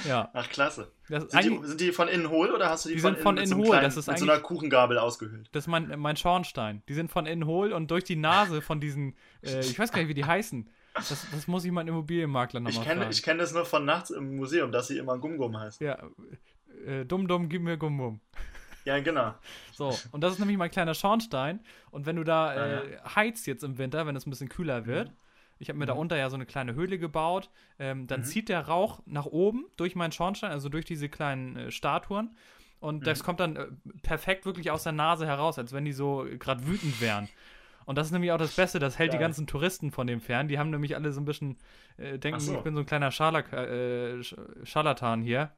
[0.07, 0.91] Ja, Ach, klasse.
[1.07, 3.37] Sind die, sind die von innen hohl oder hast du die, Die von sind von
[3.37, 5.49] innen innen so hohl, kleinen- das ist mit so einer Kuchengabel ausgehöhlt?
[5.51, 6.81] das ist mein, mein Schornstein.
[6.87, 9.99] Die sind von innen hohl und durch die Nase von diesen, äh, ich weiß gar
[9.99, 10.69] nicht, wie die heißen.
[10.93, 13.11] Das, das muss ich meinen Immobilienmakler Ich nochmal kenne fragen.
[13.11, 15.81] ich kenn das nur von nachts im Museum, dass sie immer Gum-Gum heißt.
[15.81, 15.97] ja,
[16.85, 18.19] äh, dumm, dumm, gib mir Gummum.
[18.83, 19.35] Ja, genau.
[19.73, 21.59] So, und das ist nämlich mein kleiner Schornstein.
[21.91, 24.85] Und wenn du da Ah, äh, heizt jetzt im Winter, wenn es ein bisschen kühler
[24.87, 25.11] wird,
[25.61, 28.67] ich habe mir da unter ja so eine kleine Höhle gebaut, ähm, dann zieht der
[28.67, 32.35] Rauch nach oben durch meinen Schornstein, also durch diese kleinen äh, Statuen.
[32.79, 33.67] Und das kommt dann äh,
[34.01, 37.29] perfekt wirklich aus der Nase heraus, als wenn die so gerade wütend wären.
[37.85, 39.27] Und das ist nämlich auch das Beste, das hält die Geil.
[39.27, 40.47] ganzen Touristen von dem fern.
[40.47, 41.57] Die haben nämlich alle so ein bisschen,
[41.97, 42.55] äh, denken, so.
[42.55, 45.51] ich bin so ein kleiner Scharlak äh, Sch- Scharlatan hier,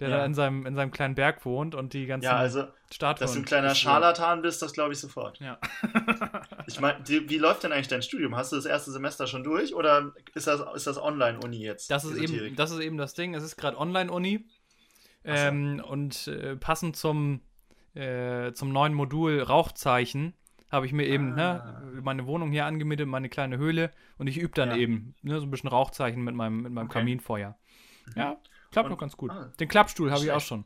[0.00, 0.18] der Ja.
[0.18, 3.20] da in seinem, in seinem kleinen Berg wohnt und die ganzen Ja, also, Statuen.
[3.24, 3.74] dass du ein kleiner.
[3.74, 5.38] Scharlatan bist, das glaube ich sofort.
[5.40, 5.58] Ja.
[6.66, 8.34] Ich meine, wie läuft denn eigentlich dein Studium?
[8.36, 11.90] Hast du das erste Semester schon durch oder ist das, ist das Online-Uni jetzt?
[11.90, 13.34] Das ist, eben, das ist eben das Ding.
[13.34, 14.46] Es ist gerade Online-Uni.
[15.24, 17.40] Ähm, und äh, passend zum,
[17.94, 20.34] äh, zum neuen Modul Rauchzeichen
[20.70, 21.82] habe ich mir eben Ah.
[21.84, 23.90] ne, meine Wohnung hier angemietet, meine kleine Höhle.
[24.18, 24.76] Und ich übe dann Ja.
[24.76, 26.98] eben ne, so ein bisschen Rauchzeichen mit meinem, mit meinem Okay.
[27.00, 27.56] Kaminfeuer.
[28.16, 28.36] Ja,
[28.74, 29.30] klappt noch ganz gut.
[29.30, 29.50] ah.
[29.58, 30.64] Den Klappstuhl habe ich auch schon.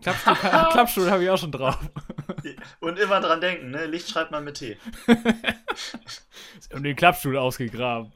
[0.00, 0.34] Klappstuhl,
[0.72, 1.78] Klappstuhl habe ich auch schon drauf.
[2.80, 3.86] Und immer dran denken, ne?
[3.86, 4.76] Licht schreibt man mit T.
[6.72, 8.12] Und den Klappstuhl ausgegraben.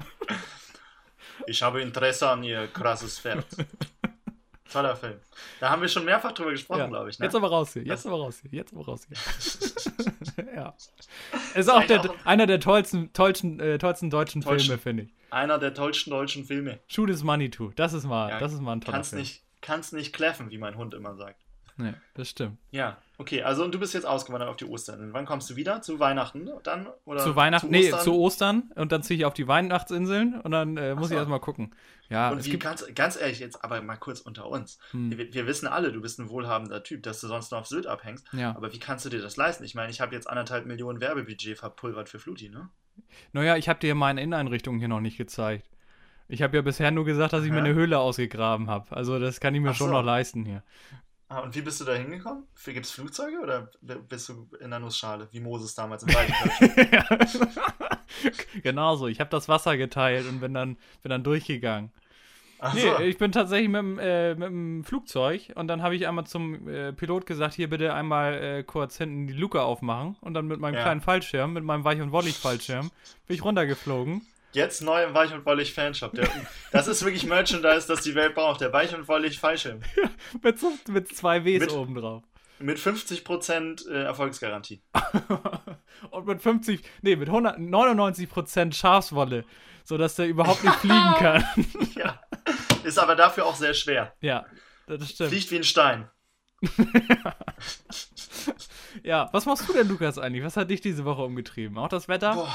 [1.46, 3.46] Ich habe Interesse an ihr krasses Pferd.
[4.72, 5.20] Toller Film.
[5.60, 6.86] Da haben wir schon mehrfach drüber gesprochen, Ja.
[6.86, 7.18] glaube ich.
[7.18, 7.26] Ne?
[7.26, 10.46] Jetzt aber raus hier, jetzt aber raus hier, jetzt aber raus hier.
[10.56, 10.74] ja.
[11.54, 14.66] Ist auch der, auch- einer der tollsten, tollsten, äh, tollsten deutschen Tollsten.
[14.68, 15.14] Filme, finde ich.
[15.30, 16.78] Einer der tollsten deutschen Filme.
[16.88, 17.72] Shoot is Money Too.
[17.76, 19.22] Das ist mal, Ja, das ist mal ein toller Kannst Film.
[19.22, 21.36] nicht, kannst nicht kläffen, wie mein Hund immer sagt.
[21.78, 22.58] Nee, das stimmt.
[22.70, 25.08] Ja, okay, also und du bist jetzt ausgewandert auf die Ostern.
[25.14, 25.80] Wann kommst du wieder?
[25.80, 26.86] Zu Weihnachten dann?
[27.06, 30.50] Oder zu Weihnachten, zu nee, zu Ostern und dann ziehe ich auf die Weihnachtsinseln und
[30.50, 31.14] dann äh, muss so.
[31.14, 31.74] ich erstmal gucken.
[32.12, 34.78] Ja, Und es wie gibt, ganz, ganz ehrlich, jetzt aber mal kurz unter uns.
[34.90, 35.16] Hm.
[35.16, 37.86] Wir, wir wissen alle, du bist ein wohlhabender Typ, dass du sonst noch auf Sylt
[37.86, 38.26] abhängst.
[38.32, 38.54] ja.
[38.54, 39.64] Aber wie kannst du dir das leisten?
[39.64, 42.68] Ich meine, ich habe jetzt anderthalb Millionen Werbebudget verpulvert für Fluti, ne?
[43.32, 45.70] Naja, ich habe dir meine Inneneinrichtung hier noch nicht gezeigt.
[46.28, 47.64] Ich habe ja bisher nur gesagt, dass ich mir Aha.
[47.64, 48.94] eine Höhle ausgegraben habe.
[48.94, 49.94] Also das kann ich mir Ach schon so.
[49.94, 50.62] noch leisten hier.
[51.28, 52.44] Ah, und wie bist du da hingekommen?
[52.62, 56.30] Gibt es Flugzeuge oder bist du in der Nussschale, wie Moses damals im Wald?
[58.62, 59.08] genau so.
[59.08, 61.90] Ich habe das Wasser geteilt und bin dann, bin dann durchgegangen.
[62.64, 62.98] Ach Nee, so.
[63.00, 66.68] ich bin tatsächlich mit, dem, äh, mit dem Flugzeug und dann habe ich einmal zum
[66.68, 70.60] äh, Pilot gesagt, hier bitte einmal äh, kurz hinten die Luke aufmachen und dann mit
[70.60, 70.82] meinem Ja.
[70.82, 72.90] kleinen Fallschirm, mit meinem Weich- und Wollig-Fallschirm,
[73.26, 74.22] bin ich runtergeflogen
[74.54, 76.12] Jetzt neu im Weich und Wollig Fanshop.
[76.12, 76.28] Der,
[76.72, 78.60] das ist wirklich Merchandise, das die Welt braucht.
[78.60, 79.80] Der Weich und Wollig Fallschirm.
[80.42, 82.22] mit, so, mit zwei Ws Mit- oben drauf.
[82.58, 84.80] Mit 50% äh, Erfolgsgarantie.
[86.10, 89.44] Und mit 50, nee, mit 199% Schafswolle,
[89.84, 91.44] sodass der überhaupt nicht fliegen kann.
[91.94, 92.20] Ja.
[92.84, 94.14] Ist aber dafür auch sehr schwer.
[94.20, 94.44] ja,
[94.86, 95.30] das stimmt.
[95.30, 96.10] Fliegt wie ein Stein.
[99.02, 100.44] Ja, was machst du denn, Lukas, eigentlich?
[100.44, 101.78] Was hat dich diese Woche umgetrieben?
[101.78, 102.34] Auch das Wetter?
[102.34, 102.52] Boah.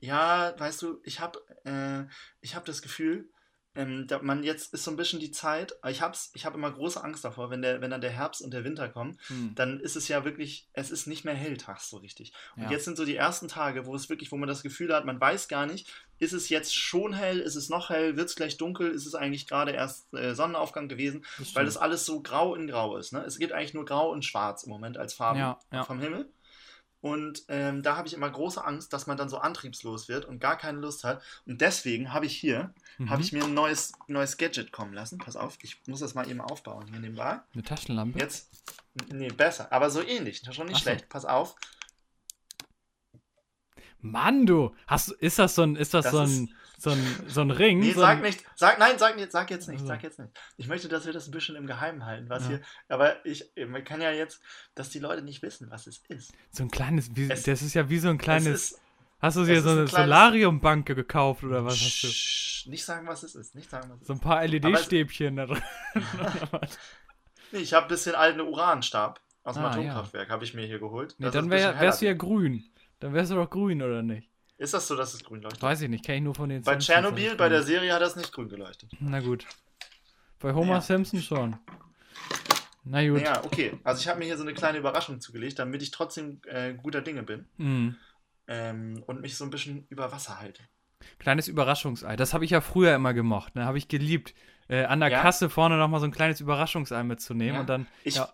[0.00, 2.04] Ja, weißt du, ich habe äh,
[2.40, 3.30] ich hab das Gefühl,
[3.78, 7.02] ähm, man jetzt ist so ein bisschen die Zeit, ich hab's, ich habe immer große
[7.02, 9.54] Angst davor, wenn, der, wenn dann der Herbst und der Winter kommen, Hm.
[9.54, 12.32] dann ist es ja wirklich, es ist nicht mehr hell tags so richtig.
[12.56, 12.70] Und Ja.
[12.72, 15.20] jetzt sind so die ersten Tage, wo es wirklich, wo man das Gefühl hat, man
[15.20, 15.88] weiß gar nicht,
[16.18, 19.14] ist es jetzt schon hell, ist es noch hell, wird es gleich dunkel, ist es
[19.14, 23.12] eigentlich gerade erst äh, Sonnenaufgang gewesen, Das weil das alles so grau in grau ist.
[23.12, 23.22] Ne?
[23.24, 25.84] Es gibt eigentlich nur grau und schwarz im Moment als Farben Ja, ja.
[25.84, 26.28] vom Himmel.
[27.00, 30.40] Und ähm, da habe ich immer große Angst, dass man dann so antriebslos wird und
[30.40, 31.22] gar keine Lust hat.
[31.46, 33.10] Und deswegen habe ich hier, Mhm.
[33.10, 35.18] habe ich mir ein neues, neues Gadget kommen lassen.
[35.18, 37.40] Pass auf, ich muss das mal eben aufbauen hier nebenbei.
[37.54, 38.18] Eine Taschenlampe?
[38.18, 38.50] Jetzt,
[39.12, 40.82] nee, besser, aber so ähnlich, schon nicht Ach so.
[40.82, 41.08] schlecht.
[41.08, 41.54] Pass auf,
[44.00, 44.74] Mann, du!
[44.86, 47.80] Hast, ist das so ein, ist das, Das so, ein, so, ein, so ein Ring?
[47.80, 48.44] Nee, so sag nicht.
[48.54, 49.80] Sag, nein, sag, sag jetzt nicht.
[49.80, 49.88] Also.
[49.88, 50.30] Sag jetzt nicht.
[50.56, 52.48] Ich möchte, dass wir das ein bisschen im Geheimen halten, was Ja.
[52.50, 52.60] hier.
[52.88, 54.40] Aber ich, man kann ja jetzt,
[54.76, 56.32] dass die Leute nicht wissen, was es ist.
[56.52, 58.46] So ein kleines, wie, Es- das ist ja wie so ein kleines.
[58.46, 58.80] es ist,
[59.20, 62.70] hast du dir so ein eine kleines- Solariumbank gekauft oder was hast du?
[62.70, 63.54] Nicht sagen, was es ist.
[63.54, 65.62] Nicht sagen, was es So ein paar LED-Stäbchen da drin.
[67.52, 70.78] Nee, ich habe ein bisschen alten Uranstab aus dem Ah, Atomkraftwerk, habe ich mir hier
[70.78, 71.14] geholt.
[71.18, 72.62] Nee, dann wär, wärst du ja grün.
[73.00, 74.28] Dann wärst du doch grün, oder nicht?
[74.58, 75.62] Ist das so, dass es grün leuchtet?
[75.62, 78.16] Weiß ich nicht, kenne ich nur von den Bei Tschernobyl, bei der Serie hat das
[78.16, 78.90] nicht grün geleuchtet.
[79.00, 79.46] Na gut.
[80.40, 80.80] Bei Homer Ja.
[80.82, 81.56] Simpson schon.
[82.84, 83.22] Na gut.
[83.22, 83.78] Naja, okay.
[83.84, 87.00] Also ich habe mir hier so eine kleine Überraschung zugelegt, damit ich trotzdem äh, guter
[87.00, 87.96] Dinge bin Mhm.
[88.48, 90.62] Ähm, und mich so ein bisschen über Wasser halte.
[91.18, 92.16] Kleines Überraschungsei.
[92.16, 93.54] Das habe ich ja früher immer gemocht.
[93.54, 93.64] Ne?
[93.64, 94.34] Habe ich geliebt.
[94.68, 95.22] Äh, an der Ja?
[95.22, 97.60] Kasse vorne nochmal so ein kleines Überraschungsei mitzunehmen Ja.
[97.60, 98.28] und dann Ich- ja,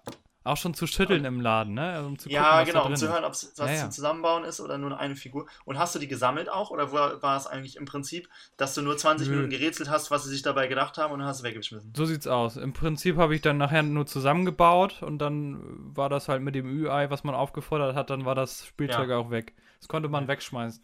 [0.44, 1.94] auch schon zu schütteln im Laden, ne?
[1.94, 3.80] Also, um zu gucken, ja, genau, um zu hören, ob es was Ja, ja.
[3.82, 5.46] zum Zusammenbauen ist oder nur eine Figur.
[5.64, 8.28] Und hast du die gesammelt auch oder war, war es eigentlich im Prinzip,
[8.58, 9.34] dass du nur 20 Nö.
[9.34, 11.92] Minuten gerätselt hast, was sie sich dabei gedacht haben und dann hast du weggeschmissen?
[11.96, 12.56] So sieht's aus.
[12.56, 15.60] Im Prinzip habe ich dann nachher nur zusammengebaut und dann
[15.96, 19.30] war das halt mit dem Ü-Ei, was man aufgefordert hat, dann war das Spielzeug auch
[19.30, 19.54] weg.
[19.80, 20.82] Das konnte man wegschmeißen.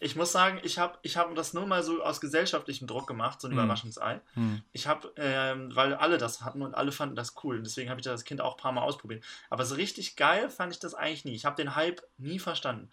[0.00, 3.40] Ich muss sagen, ich habe ich hab das nur mal so aus gesellschaftlichem Druck gemacht,
[3.40, 3.58] so ein Hm.
[3.58, 4.20] Überraschungsei.
[4.34, 4.62] Hm.
[4.72, 7.56] Ich habe, ähm, weil alle das hatten und alle fanden das cool.
[7.58, 9.24] Und deswegen habe ich das als Kind auch ein paar Mal ausprobiert.
[9.50, 11.34] Aber so richtig geil fand ich das eigentlich nie.
[11.34, 12.90] Ich habe den Hype nie verstanden.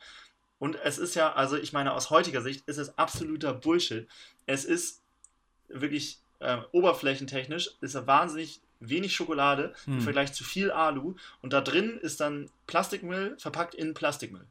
[0.60, 4.08] Und es ist ja, also ich meine, aus heutiger Sicht ist es absoluter Bullshit.
[4.46, 5.02] Es ist
[5.68, 10.02] wirklich äh, oberflächentechnisch, ist er wahnsinnig wenig Schokolade im Hm.
[10.02, 11.16] Vergleich zu viel Alu.
[11.42, 14.46] Und da drin ist dann Plastikmüll verpackt in Plastikmüll.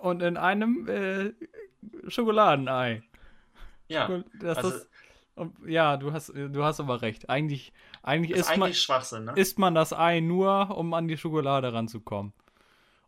[0.00, 1.32] Und in einem äh,
[2.08, 3.02] Schokoladenei.
[3.88, 4.88] Ja, Das, also das,
[5.34, 7.28] und, ja, du hast, du hast aber recht.
[7.28, 9.32] Eigentlich, eigentlich ist isst, man, eigentlich Schwachsinn, ne?
[9.36, 12.32] isst man das Ei nur, um an die Schokolade ranzukommen.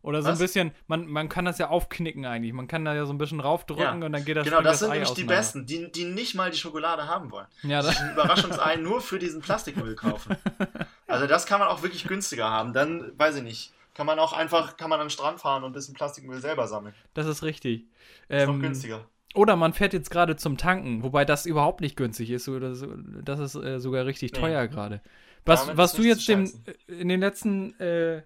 [0.01, 0.39] Oder so ein Was?
[0.39, 2.51] bisschen, man, man kann das ja aufknicken eigentlich.
[2.51, 4.73] Man kann da ja so ein bisschen raufdrücken Ja, und dann geht das Genau, springt
[4.73, 5.35] das sind Ei nämlich die auseinander.
[5.35, 7.47] Besten, die, die nicht mal die Schokolade haben wollen.
[7.61, 10.35] Ja, das, ein Überraschungsei nur für diesen Plastikmüll kaufen.
[11.05, 12.73] Also das kann man auch wirklich günstiger haben.
[12.73, 15.71] Dann, weiß ich nicht, kann man auch einfach, kann man an den Strand fahren und
[15.71, 16.95] ein bisschen Plastikmüll selber sammeln.
[17.13, 17.85] das ist richtig.
[18.27, 19.05] Ist noch Ähm, günstiger.
[19.35, 22.47] Oder man fährt jetzt gerade zum Tanken, wobei das überhaupt nicht günstig ist.
[22.47, 24.39] Das ist äh, sogar richtig Nee.
[24.39, 25.01] teuer gerade.
[25.45, 26.51] Was, Damit was du jetzt dem,
[26.87, 28.23] in den letzten äh,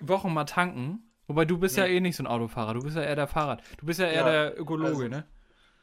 [0.00, 1.96] Wochen mal tanken, wobei du bist ja Nee.
[1.96, 3.62] eh nicht so ein Autofahrer, du bist ja eher der Fahrrad.
[3.78, 5.24] Du bist ja eher Ja, der Ökologe, also- ne?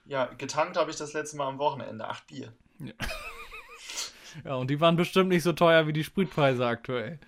[0.06, 2.08] Ja, getankt habe ich das letzte Mal am Wochenende.
[2.08, 2.52] Acht Bier.
[4.46, 7.20] Ja, und die waren bestimmt nicht so teuer wie die Spritpreise aktuell.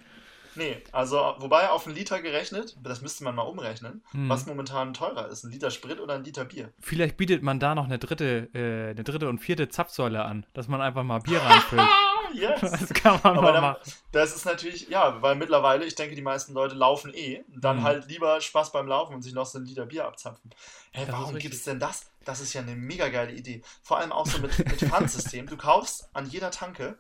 [0.56, 4.30] Nee, also wobei auf einen Liter gerechnet, das müsste man mal umrechnen, Hm.
[4.30, 6.72] was momentan teurer ist, ein Liter Sprit oder ein Liter Bier.
[6.80, 10.68] Vielleicht bietet man da noch eine dritte, äh, eine dritte und vierte Zapfsäule an, dass
[10.68, 11.82] man einfach mal Bier reinfüllt.
[11.82, 11.90] Ah,
[12.34, 12.62] yes!
[12.62, 13.92] das kann man Aber mal dann, machen.
[14.12, 17.44] das ist natürlich, ja, weil mittlerweile, ich denke, die meisten Leute laufen eh.
[17.48, 17.84] Dann Mhm.
[17.84, 20.50] halt lieber Spaß beim Laufen und sich noch so ein Liter Bier abzapfen.
[20.92, 22.10] Hey, Das ist warum gibt es denn das?
[22.26, 23.62] Das ist ja eine mega geile Idee.
[23.82, 25.48] Vor allem auch so mit, mit Pfandsystem.
[25.48, 26.98] Du kaufst an jeder Tanke,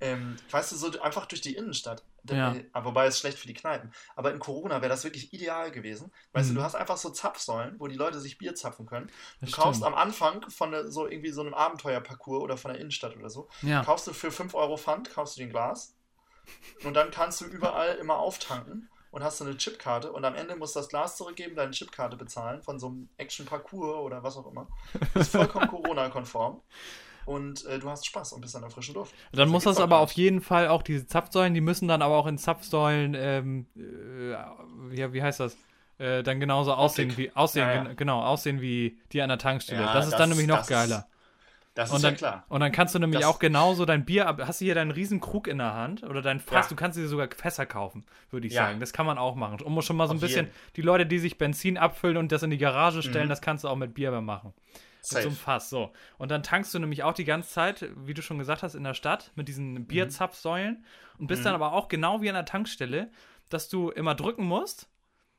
[0.00, 2.02] ähm, weißt du, so einfach durch die Innenstadt.
[2.28, 2.54] Ja.
[2.54, 3.92] Äh, wobei es schlecht für die Kneipen.
[4.16, 6.10] Aber in Corona wäre das wirklich ideal gewesen.
[6.32, 6.54] Weißt Mhm.
[6.54, 9.06] du, du hast einfach so Zapfsäulen, wo die Leute sich Bier zapfen können.
[9.40, 9.94] Du Das kaufst stimmt.
[9.94, 13.48] am Anfang von der, so irgendwie so einem Abenteuerparcours oder von der Innenstadt oder so,
[13.62, 13.84] Ja.
[13.84, 15.94] kaufst du für 5 Euro Pfand, kaufst du den Glas
[16.84, 20.56] und dann kannst du überall immer auftanken und hast du eine Chipkarte und am Ende
[20.56, 24.46] musst du das Glas zurückgeben, deine Chipkarte bezahlen von so einem Action-Parcours oder was auch
[24.46, 24.66] immer.
[25.14, 26.60] Das ist vollkommen Corona-konform
[27.24, 29.14] und äh, du hast Spaß und bist an der frischen Luft.
[29.32, 32.16] Dann So muss das aber auf jeden Fall auch diese Zapfsäulen, die müssen dann aber
[32.16, 34.32] auch in Zapfsäulen, ähm, äh,
[34.94, 35.56] ja, wie heißt das?
[35.98, 37.18] äh, dann genauso aussehen Optik.
[37.18, 37.84] wie, aussehen, Ja, ja.
[37.84, 39.80] gen- genau, aussehen wie die an der Tankstelle.
[39.80, 40.58] Ja, das ist das- dann nämlich noch
[41.76, 42.44] das ist- Und dann, ja klar.
[42.48, 44.90] und dann kannst du nämlich Das- auch genauso dein Bier, ab- hast du hier deinen
[44.90, 46.70] riesen Krug in der Hand oder dein Fass, Ja.
[46.70, 48.64] du kannst dir sogar Fässer kaufen, würde ich Ja.
[48.66, 48.80] sagen.
[48.80, 49.60] Das kann man auch machen.
[49.60, 50.56] Um schon mal so ein Auf bisschen, jeden.
[50.74, 53.30] die Leute, die sich Benzin abfüllen und das in die Garage stellen, Mhm.
[53.30, 54.52] das kannst du auch mit Bier machen.
[54.56, 55.26] Mit so Safe.
[55.28, 55.92] einem Fass, so.
[56.18, 58.82] Und dann tankst du nämlich auch die ganze Zeit, wie du schon gesagt hast, in
[58.82, 59.86] der Stadt mit diesen Mhm.
[59.86, 60.84] Bierzapfsäulen
[61.18, 63.10] und bist dann aber auch genau wie an der Tankstelle,
[63.50, 64.88] dass du immer drücken musst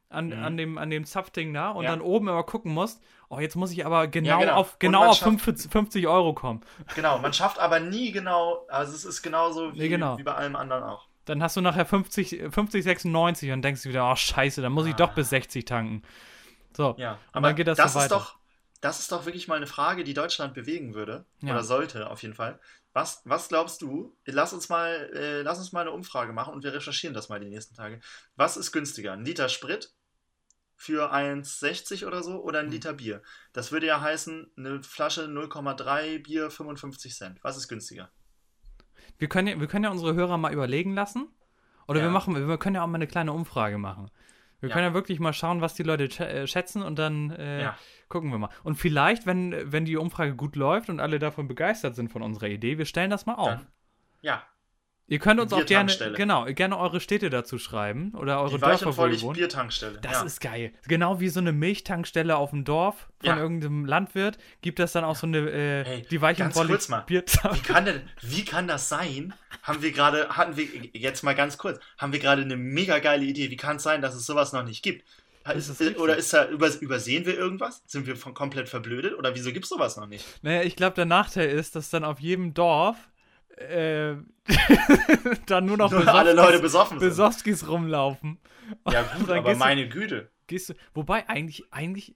[0.10, 1.84] an, an, dem, an dem Zapfding da und Mhm.
[1.84, 1.90] Ja.
[1.92, 4.54] dann oben immer gucken musst, oh, jetzt muss ich aber genau, genau.
[4.54, 6.62] auf, genau auf schafft- 50, 50 Euro kommen.
[6.96, 10.18] Genau, man schafft aber nie genau, also es ist genauso wie, Nee, genau.
[10.18, 11.08] wie bei allem anderen auch.
[11.26, 14.86] Dann hast du nachher 50, 50 96 und denkst du wieder, oh scheiße, dann muss
[14.86, 16.04] ich doch bis 60 tanken.
[16.76, 18.16] So, Ja, aber dann geht das, das so ist weiter.
[18.16, 18.38] doch,
[18.80, 21.52] das ist doch wirklich mal eine Frage, die Deutschland bewegen würde Ja.
[21.54, 22.60] oder sollte auf jeden Fall.
[22.94, 24.16] Was, was glaubst du?
[24.26, 27.40] Lass uns mal, äh, lass uns mal eine Umfrage machen und wir recherchieren das mal
[27.40, 28.00] die nächsten Tage.
[28.38, 29.92] Was ist günstiger, ein Liter Sprit
[30.78, 32.72] für 1,60 oder so oder ein Hm.
[32.72, 33.22] Liter Bier?
[33.54, 37.44] Das würde ja heißen, eine Flasche 0,3 Bier 55 Cent.
[37.44, 38.10] Was ist günstiger?
[39.18, 41.28] wir, können ja, wir können ja unsere Hörer mal überlegen lassen.
[41.88, 42.06] Oder Ja.
[42.06, 44.12] wir machen, wir können ja auch mal eine kleine Umfrage machen.
[44.60, 44.74] Wir Ja.
[44.76, 47.72] können ja wirklich mal schauen, was die Leute sch äh, schätzen und dann äh,
[48.10, 48.50] gucken wir mal.
[48.64, 52.48] Und vielleicht, wenn, wenn die Umfrage gut läuft und alle davon begeistert sind von unserer
[52.48, 53.50] Idee, wir stellen das mal auf.
[53.50, 53.68] Dann,
[54.22, 54.44] ja,
[55.10, 58.98] Ihr könnt uns auch gerne, genau, gerne eure Städte dazu schreiben oder eure die Dörfer,
[58.98, 59.38] wo ihr wohnt.
[59.38, 60.00] Biertankstelle.
[60.02, 60.24] Das ja.
[60.24, 60.74] ist geil.
[60.86, 63.38] Genau wie so eine Milchtankstelle auf dem Dorf von Ja.
[63.38, 66.72] irgendeinem Landwirt, gibt es dann auch so eine, äh, Hey, die weich und ganz fröhlich
[66.72, 67.06] kurz mal.
[67.08, 67.22] Wie
[67.62, 69.34] kann, denn, wie kann das sein?
[69.64, 73.24] Haben wir gerade, hatten wir, jetzt mal ganz kurz, haben wir gerade eine mega geile
[73.24, 73.50] Idee.
[73.50, 75.06] Wie kann es sein, dass es sowas noch nicht gibt?
[75.46, 76.00] Das Ist, richtig.
[76.00, 77.82] oder ist da, über, übersehen wir irgendwas?
[77.88, 79.18] Sind wir von, komplett verblödet?
[79.18, 80.26] Oder wieso gibt es sowas noch nicht?
[80.42, 82.98] Naja, ich glaube, der Nachteil ist, dass dann auf jedem Dorf
[83.58, 84.16] äh,
[85.46, 87.10] dann nur noch Nur alle Besowskis- Leute besoffen sind.
[87.10, 88.40] Besowskis rumlaufen.
[88.90, 90.32] Ja gut, aber du- meine Güte.
[90.48, 92.16] Gehst du, wobei, eigentlich, eigentlich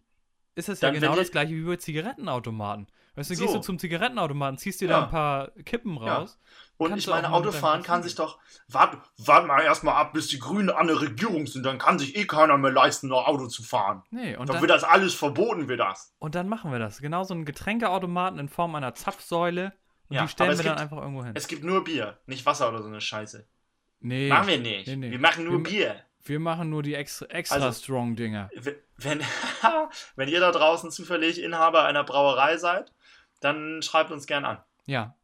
[0.55, 2.87] ist das ja genau das gleiche wie bei Zigarettenautomaten.
[3.15, 3.43] Weißt du, So.
[3.43, 4.99] gehst du zum Zigarettenautomaten, ziehst dir Ja.
[4.99, 6.19] da ein paar Kippen Ja.
[6.19, 6.39] raus.
[6.77, 8.39] Und Kannst ich meine, Autofahren kann sich doch.
[8.69, 11.63] Warte, warte mal erstmal ab, bis die Grünen an der Regierung sind.
[11.65, 14.01] Dann kann sich eh keiner mehr leisten, noch Auto zu fahren.
[14.11, 16.13] Nee, und Dann dann, wird das alles verboten, wird das.
[16.19, 16.99] und dann machen wir das.
[17.01, 19.73] Genau so einen Getränkeautomaten in Form einer Zapfsäule.
[20.11, 21.31] Und Ja, die stellen wir dann gibt- einfach irgendwo hin.
[21.35, 23.47] Es gibt nur Bier, nicht Wasser oder so eine Scheiße.
[24.01, 24.87] Nee, Machen wir nicht.
[24.87, 25.11] Nee, nee.
[25.11, 25.95] Wir machen nur Wir- Bier.
[26.25, 28.49] wir machen nur die extra, extra Also- strong Dinger.
[28.97, 29.21] Wenn,
[30.17, 32.91] wenn, ihr da draußen zufällig Inhaber einer Brauerei seid,
[33.39, 34.57] dann schreibt uns gern an.
[34.85, 35.15] Ja.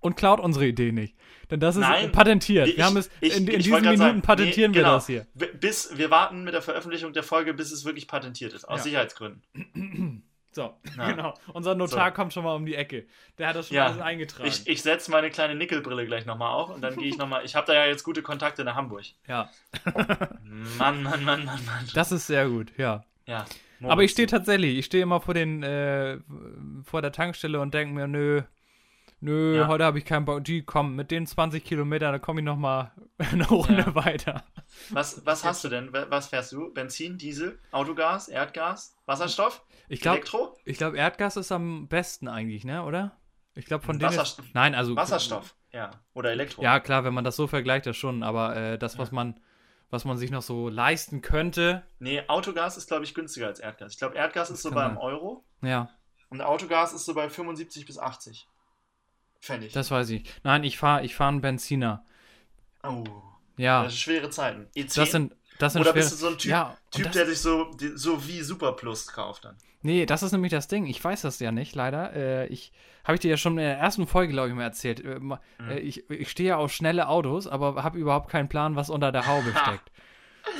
[0.00, 1.14] Und klaut unsere Idee nicht.
[1.50, 2.10] Denn das ist Nein.
[2.12, 2.66] patentiert.
[2.68, 4.94] Ich- wir haben es ich- in, in diesen Minuten sagen, patentieren nee, wir genau.
[4.94, 5.26] das hier.
[5.34, 8.84] Bis wir warten mit der Veröffentlichung der Folge, bis es wirklich patentiert ist, aus Ja.
[8.84, 10.22] Sicherheitsgründen.
[10.54, 11.10] So, Ja.
[11.10, 11.34] genau.
[11.54, 12.14] Unser Notar So.
[12.14, 13.06] kommt schon mal um die Ecke.
[13.38, 13.86] Der hat das schon Ja.
[13.86, 14.46] alles eingetragen.
[14.48, 17.44] Ich, ich setze meine kleine Nickelbrille gleich nochmal auf und dann gehe ich nochmal.
[17.44, 19.04] Ich habe da ja jetzt gute Kontakte nach Hamburg.
[19.26, 19.50] ja,
[20.78, 21.88] Mann, Mann, Mann, Mann, Mann.
[21.94, 23.04] das ist sehr gut, ja.
[23.26, 23.44] Ja.
[23.84, 26.18] Aber ich stehe tatsächlich, ich stehe immer vor den, äh,
[26.84, 28.42] vor der Tankstelle und denke mir, nö,
[29.22, 29.68] nö, Ja.
[29.68, 30.44] heute habe ich keinen Bock.
[30.44, 33.94] Die, komm, mit den 20 Kilometern, da komme ich noch mal eine Runde Ja.
[33.94, 34.44] weiter.
[34.90, 35.92] Was, was hast du denn?
[35.92, 36.72] Was fährst du?
[36.72, 40.56] Benzin, Diesel, Autogas, Erdgas, Wasserstoff, Ich glaube, Elektro?
[40.64, 43.12] ich glaube, Erdgas ist am besten eigentlich, ne, oder?
[43.54, 44.18] Ich glaube, von denen.
[44.54, 45.90] Nein, also Wasserstoff, ja.
[46.14, 46.62] Oder Elektro.
[46.62, 49.38] Ja, klar, wenn man das so vergleicht, das schon, aber äh, das, was man,
[49.90, 53.92] was man sich noch so leisten könnte, Nee, Autogas ist, glaube ich, günstiger als Erdgas.
[53.92, 55.90] Ich glaube, Erdgas ist so einem Euro ja,
[56.30, 58.48] und Autogas ist so bei 75 bis 80.
[59.42, 59.72] Pfennig.
[59.72, 60.24] das weiß ich.
[60.44, 62.04] Nein, ich fahre ich fahr einen Benziner.
[62.84, 63.04] oh,
[63.56, 64.68] Ja, das sind schwere Zeiten.
[64.76, 64.94] E10?
[64.96, 67.40] das sind, das sind Oder schwere, bist du so ein Typ, ja, typ der sich
[67.40, 69.56] so, so wie Superplus kauft dann?
[69.82, 70.86] Nee, das ist nämlich das Ding.
[70.86, 72.14] Ich weiß das ja nicht, leider.
[72.14, 75.04] Äh, ich habe ich dir ja schon in der ersten Folge, glaube ich, mal erzählt.
[75.04, 75.38] Äh, Mhm.
[75.68, 79.10] äh, ich, ich stehe ja auf schnelle Autos, aber habe überhaupt keinen Plan, was unter
[79.10, 79.90] der Haube steckt.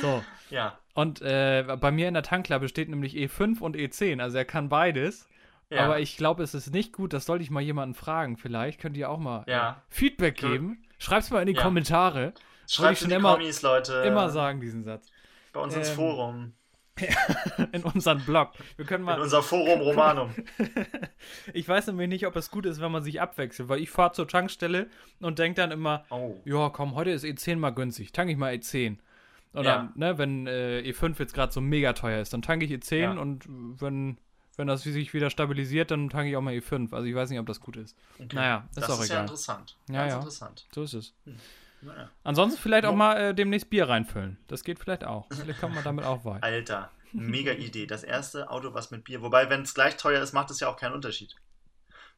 [0.01, 0.21] So.
[0.49, 0.77] Ja.
[0.93, 4.67] Und äh, bei mir in der Tanklappe steht nämlich E5 und E10, also er kann
[4.67, 5.27] beides.
[5.73, 5.85] Ja.
[5.85, 7.13] Aber ich glaube, es ist nicht gut.
[7.13, 8.37] Das sollte ich mal jemanden fragen.
[8.37, 9.71] Vielleicht könnt ihr auch mal Ja.
[9.71, 10.49] äh, Feedback Ja.
[10.49, 10.83] geben.
[10.99, 11.61] Schreib's mal in die Ja.
[11.61, 12.33] Kommentare.
[12.69, 13.93] Schreibt schon in die immer- Kommis, Leute.
[14.05, 15.09] Immer sagen diesen Satz.
[15.51, 16.53] Bei uns ins ähm, Forum.
[17.71, 18.51] In unseren Blog.
[18.77, 19.19] Wir können In mal.
[19.19, 20.29] unser Forum Romanum.
[21.53, 24.11] Ich weiß nämlich nicht, ob es gut ist, wenn man sich abwechselt, weil ich fahre
[24.13, 24.87] zur Tankstelle
[25.19, 26.35] und denke dann immer, Oh.
[26.45, 28.97] ja, komm, heute ist E10 mal günstig, tanke ich mal E10.
[29.53, 29.91] Oder, Ja.
[29.95, 33.11] ne, wenn äh, E5 jetzt gerade so mega teuer ist, dann tanke ich E10 Ja.
[33.13, 34.17] und wenn,
[34.57, 36.93] wenn das sich wieder stabilisiert, dann tanke ich auch mal E5.
[36.93, 37.97] Also ich weiß nicht, ob das gut ist.
[38.19, 38.35] Okay.
[38.35, 39.23] Naja, ist das auch ist ja egal.
[39.25, 39.77] interessant.
[39.89, 40.17] Ja, Ganz ja.
[40.19, 40.65] interessant.
[40.73, 41.13] So ist es.
[41.81, 42.09] Naja.
[42.23, 44.37] Ansonsten vielleicht auch mal äh, demnächst Bier reinfüllen.
[44.47, 45.27] Das geht vielleicht auch.
[45.31, 46.41] Vielleicht kommt man damit auch weit.
[46.43, 47.87] Alter, mega Idee.
[47.87, 49.21] Das erste Auto, was mit Bier.
[49.21, 51.35] Wobei, wenn es gleich teuer ist, macht es ja auch keinen Unterschied.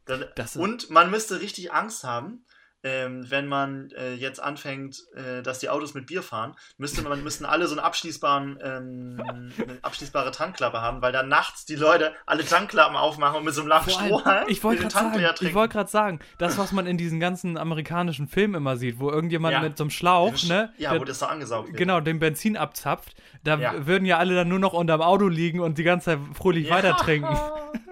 [0.06, 2.46] Dann, Das ist- und man müsste richtig Angst haben,
[2.86, 7.24] ähm, wenn man äh, jetzt anfängt, äh, dass die Autos mit Bier fahren, müsste man,
[7.24, 12.14] müssten alle so einen abschließbaren, ähm, eine abschließbare Tankklappe haben, weil dann nachts die Leute
[12.28, 15.56] alle Tankklappen aufmachen und mit so einem langen Strohhalm ich wollte gerade sagen, ich trinken.
[15.56, 19.54] wollte gerade sagen, das, was man in diesen ganzen amerikanischen Filmen immer sieht, wo irgendjemand
[19.54, 19.62] Ja.
[19.62, 21.78] mit so einem Schlauch, ne, Ja, der- wo das so angesaugt wird.
[21.78, 23.88] genau, den Benzin abzapft, da Ja.
[23.88, 26.76] würden ja alle dann nur noch unterm Auto liegen und die ganze Zeit fröhlich Ja.
[26.76, 27.36] weiter trinken.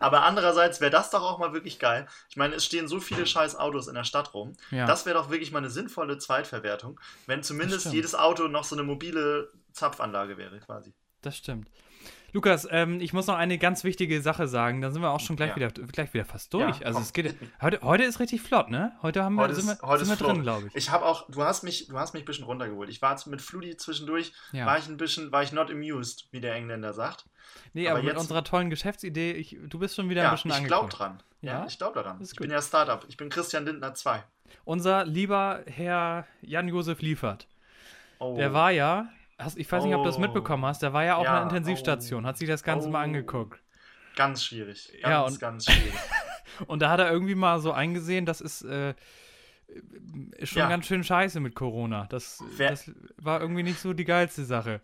[0.00, 2.08] Aber andererseits wäre das doch auch mal wirklich geil.
[2.28, 4.54] Ich meine, es stehen so viele scheiß Autos in der Stadt rum.
[4.70, 4.86] Ja.
[4.86, 8.82] Das wäre doch wirklich mal eine sinnvolle Zweitverwertung, wenn zumindest jedes Auto noch so eine
[8.82, 10.92] mobile Zapfanlage wäre, quasi.
[11.22, 11.70] Das stimmt.
[12.32, 15.36] Lukas, ähm, ich muss noch eine ganz wichtige Sache sagen, dann sind wir auch schon
[15.36, 15.56] gleich, Ja.
[15.56, 16.78] wieder, gleich wieder fast durch.
[16.78, 17.34] Ja, also komm, es geht.
[17.60, 18.92] Heute, heute ist richtig flott, ne?
[19.02, 20.74] Heute haben wir, Heute sind ist, wir, heute sind wir drin, glaube ich.
[20.76, 22.88] Ich habe auch, du hast mich, du hast mich ein bisschen runtergeholt.
[22.88, 24.66] Ich war mit Fludi zwischendurch, Ja.
[24.66, 27.24] war ich ein bisschen, war ich not amused, wie der Engländer sagt.
[27.72, 30.30] Nee, aber aber, mit jetzt- unserer tollen Geschäftsidee, ich, du bist schon wieder ein Ja,
[30.32, 30.88] bisschen ich angekommen.
[30.88, 31.22] glaube dran.
[31.42, 32.20] Ja, ich glaube daran.
[32.22, 33.04] Ich bin ja Startup.
[33.08, 34.22] Ich bin Christian Lindner 2.
[34.64, 37.48] Unser lieber Herr Jan-Josef Liefert,
[38.18, 38.36] Oh.
[38.36, 39.08] der war ja,
[39.40, 40.20] hast, ich weiß nicht, ob du das Oh.
[40.20, 42.28] mitbekommen hast, der war ja auf Ja, einer Intensivstation, oh.
[42.28, 43.04] hat sich das Ganze mal Oh.
[43.04, 43.60] angeguckt.
[44.16, 44.88] ganz schwierig.
[45.00, 45.94] Ganz, Ja, und- ganz schwierig.
[46.66, 48.94] Und da hat er irgendwie mal so eingesehen, das ist, äh,
[50.42, 50.68] schon Ja.
[50.68, 52.06] ganz schön scheiße mit Corona.
[52.10, 54.80] Das, Wer- das war irgendwie nicht so die geilste Sache.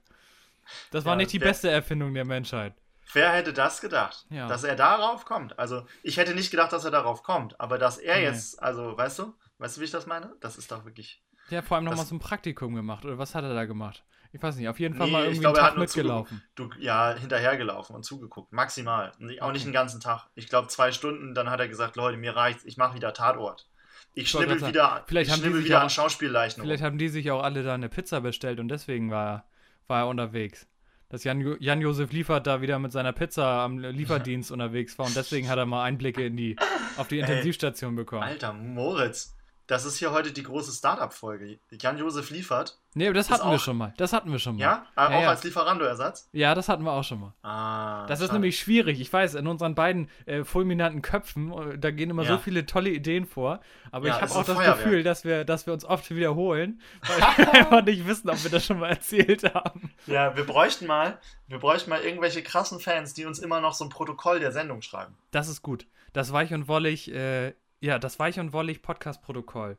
[0.90, 2.74] Das war Ja, nicht die wer- beste Erfindung der Menschheit.
[3.12, 4.26] Wer hätte das gedacht?
[4.30, 4.48] Ja.
[4.48, 5.58] Dass er darauf kommt.
[5.58, 7.60] Also, ich hätte nicht gedacht, dass er darauf kommt.
[7.60, 8.22] Aber dass er Nee.
[8.24, 9.34] jetzt, also, weißt du?
[9.58, 10.34] Weißt du, wie ich das meine?
[10.40, 11.22] Das ist doch wirklich.
[11.50, 13.04] Der hat vor allem noch Das- mal so ein Praktikum gemacht.
[13.04, 14.04] Oder was hat er da gemacht?
[14.36, 14.68] Ich weiß nicht.
[14.68, 16.42] Auf jeden Fall Nee, mal ich irgendwie glaube, er hat mitgelaufen.
[16.54, 18.52] Du, ja, hinterhergelaufen und zugeguckt.
[18.52, 19.12] Maximal.
[19.40, 20.26] Auch nicht den ganzen Tag.
[20.34, 23.66] Ich glaube, zwei Stunden, dann hat er gesagt, Leute, mir reicht's, ich mache wieder Tatort.
[24.14, 26.62] Ich Ich schnibbel wieder, vielleicht ich haben die schnibbel wieder auch- an Schauspielleichen.
[26.62, 29.44] Vielleicht haben die sich auch alle da eine Pizza bestellt und deswegen war er,
[29.88, 30.66] war er unterwegs.
[31.08, 35.48] Dass Jan- Jan-Josef Liefert da wieder mit seiner Pizza am Lieferdienst unterwegs war und deswegen
[35.48, 36.56] hat er mal Einblicke in die,
[36.96, 38.22] auf die Ey, Intensivstation bekommen.
[38.24, 39.35] Alter, Moritz.
[39.68, 41.58] Das ist hier heute die große Startup-Folge.
[41.72, 42.78] Jan-Josef liefert.
[42.94, 43.92] Nee, aber das hatten wir auch- schon mal.
[43.96, 44.62] Das hatten wir schon mal.
[44.62, 44.86] Ja?
[44.94, 45.28] Ah, Ja, auch ja.
[45.30, 46.28] als Lieferando-Ersatz?
[46.32, 47.34] Ja, das hatten wir auch schon mal.
[47.42, 48.06] Ah.
[48.06, 48.34] Das ist schade.
[48.34, 49.00] nämlich schwierig.
[49.00, 52.36] Ich weiß, in unseren beiden äh, fulminanten Köpfen, äh, da gehen immer Ja.
[52.36, 53.60] so viele tolle Ideen vor.
[53.90, 54.76] Aber ich habe auch das Feuerwerk.
[54.84, 58.50] Gefühl, dass wir, dass wir uns oft wiederholen, weil wir einfach nicht wissen, ob wir
[58.52, 59.90] das schon mal erzählt haben.
[60.06, 63.84] Ja, wir bräuchten mal, wir bräuchten mal irgendwelche krassen Fans, die uns immer noch so
[63.84, 65.16] ein Protokoll der Sendung schreiben.
[65.32, 65.86] Das ist gut.
[66.12, 67.52] Das Weich und Wollig, äh,
[67.86, 69.78] ja, das Weich und Wollig Podcast-Protokoll.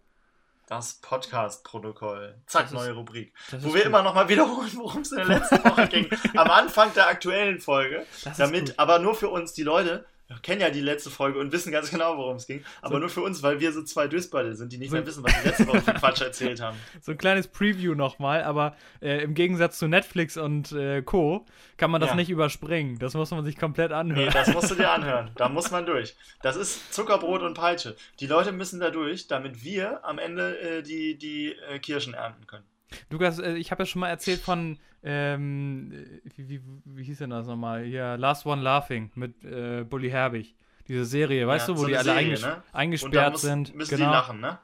[0.68, 2.36] Das Podcast-Protokoll.
[2.46, 3.34] Zack, ist- neue Rubrik.
[3.52, 3.86] Wo wir gut.
[3.86, 6.10] immer noch mal wiederholen, worum es in der letzten Woche ging.
[6.38, 8.06] Am Anfang der aktuellen Folge.
[8.24, 8.80] Das damit, gut.
[8.80, 10.06] aber nur für uns, die Leute
[10.42, 12.64] kennen ja die letzte Folge und wissen ganz genau, worum es ging.
[12.82, 15.06] Aber So- nur für uns, weil wir so zwei Dösballe sind, die nicht So- mehr
[15.08, 16.78] wissen, was die letzte Woche für Quatsch erzählt haben.
[17.02, 21.46] So ein kleines Preview nochmal, aber äh, im Gegensatz zu Netflix und äh, Co.
[21.78, 22.16] kann man das Ja.
[22.18, 23.00] nicht überspringen.
[23.00, 24.26] Das muss man sich komplett anhören.
[24.26, 25.32] Nee, das musst du dir anhören.
[25.36, 26.16] Da muss man durch.
[26.42, 27.96] Das ist Zuckerbrot und Peitsche.
[28.20, 32.46] Die Leute müssen da durch, damit wir am Ende äh, die, die äh, Kirschen ernten
[32.48, 32.66] können.
[33.10, 35.92] Lukas, äh, ich habe ja schon mal erzählt von, ähm,
[36.36, 37.84] wie, wie, wie hieß denn das nochmal?
[37.84, 40.56] Hier, Last One Laughing mit äh, Bully Herbig.
[40.88, 42.64] Diese Serie, weißt Ja, du, wo so die alle Serie, einges ne?
[42.72, 43.76] Eingesperrt muss, sind.
[43.76, 44.10] müssen genau.
[44.10, 44.58] die lachen, ne?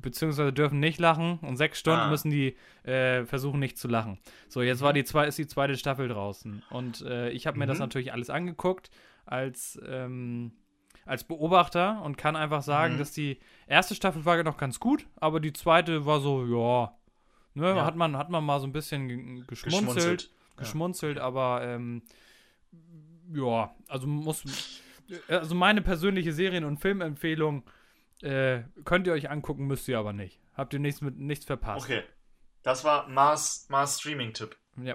[0.00, 2.08] Beziehungsweise dürfen nicht lachen und sechs Stunden Ah.
[2.08, 4.18] müssen die äh, versuchen nicht zu lachen.
[4.48, 4.84] So, jetzt Mhm.
[4.86, 6.62] war die zwei, ist die zweite Staffel draußen.
[6.70, 7.82] Und äh, ich habe mir das Mhm.
[7.82, 8.90] natürlich alles angeguckt
[9.26, 10.52] als, ähm,
[11.04, 12.98] als Beobachter und kann einfach sagen, Mhm.
[12.98, 16.96] dass die erste Staffel war noch ganz gut, aber die zweite war so, ja.
[17.60, 17.84] Ne, Ja.
[17.84, 21.22] Hat, man, hat man mal so ein bisschen ge- geschmunzelt, geschmunzelt, Ja.
[21.24, 22.02] aber ähm,
[23.32, 24.82] ja, also muss.
[25.28, 27.64] Also meine persönliche Serien- und Filmempfehlung
[28.22, 30.40] äh, könnt ihr euch angucken, müsst ihr aber nicht.
[30.54, 31.84] Habt ihr nichts mit nichts verpasst.
[31.86, 32.02] Okay.
[32.62, 34.56] Das war Mars, Mars Streaming-Tipp.
[34.82, 34.94] Ja.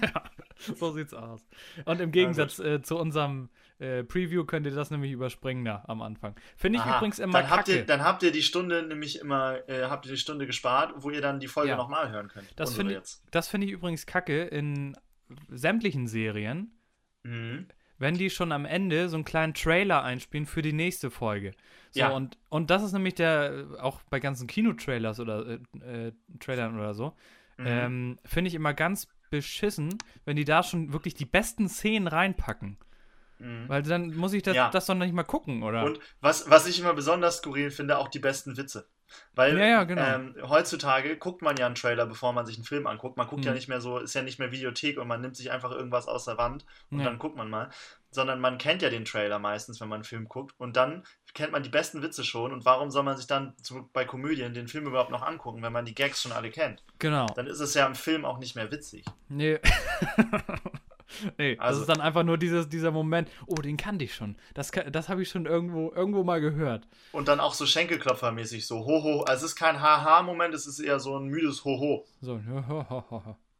[0.76, 1.44] so sieht's aus.
[1.84, 3.50] Und im Gegensatz äh, zu unserem
[3.82, 6.34] äh, Preview könnt ihr das nämlich überspringen da am Anfang.
[6.56, 7.78] Finde ich Aha, übrigens immer dann habt, kacke.
[7.80, 11.10] ihr, dann habt ihr die Stunde nämlich immer, äh, habt ihr die Stunde gespart, wo
[11.10, 11.76] ihr dann die Folge Ja.
[11.76, 12.48] nochmal hören könnt.
[12.56, 14.96] Das finde ich- finde ich übrigens kacke in
[15.48, 16.72] sämtlichen Serien,
[17.24, 17.66] Mhm.
[17.98, 21.52] wenn die schon am Ende so einen kleinen Trailer einspielen für die nächste Folge.
[21.92, 22.08] So, Ja.
[22.10, 25.46] und, und das ist nämlich der, auch bei ganzen Kinotrailers oder
[25.82, 27.14] äh, äh, Trailern oder so,
[27.58, 27.66] Mhm.
[27.66, 32.76] ähm, finde ich immer ganz beschissen, wenn die da schon wirklich die besten Szenen reinpacken.
[33.42, 33.68] Mhm.
[33.68, 34.70] Weil dann muss ich das, Ja.
[34.70, 35.84] das doch nicht mal gucken, oder?
[35.84, 38.86] Und was, was ich immer besonders skurril finde, auch die besten Witze.
[39.34, 40.00] Weil Ja, ja, genau.
[40.02, 43.18] ähm, heutzutage guckt man ja einen Trailer, bevor man sich einen Film anguckt.
[43.18, 43.56] Man guckt ja Mhm.
[43.56, 46.24] nicht mehr so, ist ja nicht mehr Videothek und man nimmt sich einfach irgendwas aus
[46.24, 47.04] der Wand und Ja.
[47.04, 47.68] dann guckt man mal.
[48.10, 50.54] Sondern man kennt ja den Trailer meistens, wenn man einen Film guckt.
[50.58, 51.02] Und dann
[51.34, 52.52] kennt man die besten Witze schon.
[52.52, 55.72] Und warum soll man sich dann zu, bei Komödien den Film überhaupt noch angucken, wenn
[55.72, 56.82] man die Gags schon alle kennt?
[56.98, 57.26] genau.
[57.36, 59.04] Dann ist es ja im Film auch nicht mehr witzig.
[59.28, 59.58] Nee.
[61.38, 64.36] Nee, Also- das ist dann einfach nur dieses, dieser Moment, oh, den kannte ich schon.
[64.54, 66.86] Das, kann- das habe ich schon irgendwo, irgendwo mal gehört.
[67.12, 69.22] Und dann auch so Schenkelklopfermäßig, so Hoho.
[69.22, 72.04] Also es ist kein Haha-Moment, es ist eher so ein müdes Hoho.
[72.20, 72.40] So.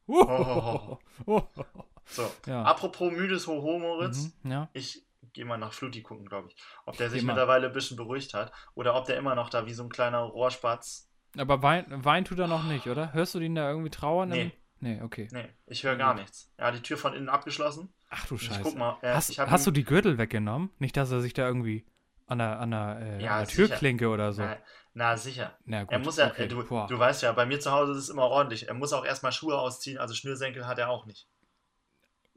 [0.09, 0.99] ho,
[2.05, 2.31] So.
[2.47, 2.63] Ja.
[2.65, 4.33] Apropos müdes Hoho, Moritz.
[4.43, 4.69] Mhm, ja.
[4.73, 6.57] Ich gehe mal nach Fluti gucken, glaube ich.
[6.85, 9.73] Ob der sich mittlerweile ein bisschen beruhigt hat oder ob der immer noch da wie
[9.73, 11.09] so ein kleiner Rohrspatz.
[11.39, 13.15] Aber Wein, Wein tut er noch nicht, oder?
[13.15, 14.29] Hörst du den da irgendwie trauern?
[14.29, 14.53] Nee.
[14.83, 15.29] Nee, okay.
[15.31, 16.53] Nee, ich höre gar nichts.
[16.57, 17.95] Er hat die Tür von innen abgeschlossen.
[18.11, 18.63] Ach du Ich Scheiße.
[18.63, 18.99] guck mal.
[19.03, 20.71] äh, hast ich hast du die Gürtel weggenommen?
[20.81, 21.87] Nicht, dass er sich da irgendwie
[22.27, 23.49] an der, an der, äh, Ja, an der.
[23.55, 24.43] Türklinke oder so.
[24.43, 24.57] Na,
[24.93, 25.57] na sicher.
[25.67, 26.47] Na gut, er muss ja, okay.
[26.47, 26.89] äh, du, Boah.
[26.89, 28.67] du weißt ja, bei mir zu Hause ist es immer ordentlich.
[28.67, 31.29] Er muss auch erstmal Schuhe ausziehen, also Schnürsenkel hat er auch nicht.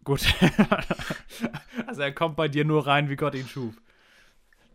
[0.04, 0.22] Gut.
[1.88, 3.74] also er kommt bei dir nur rein, wie Gott ihn schuf.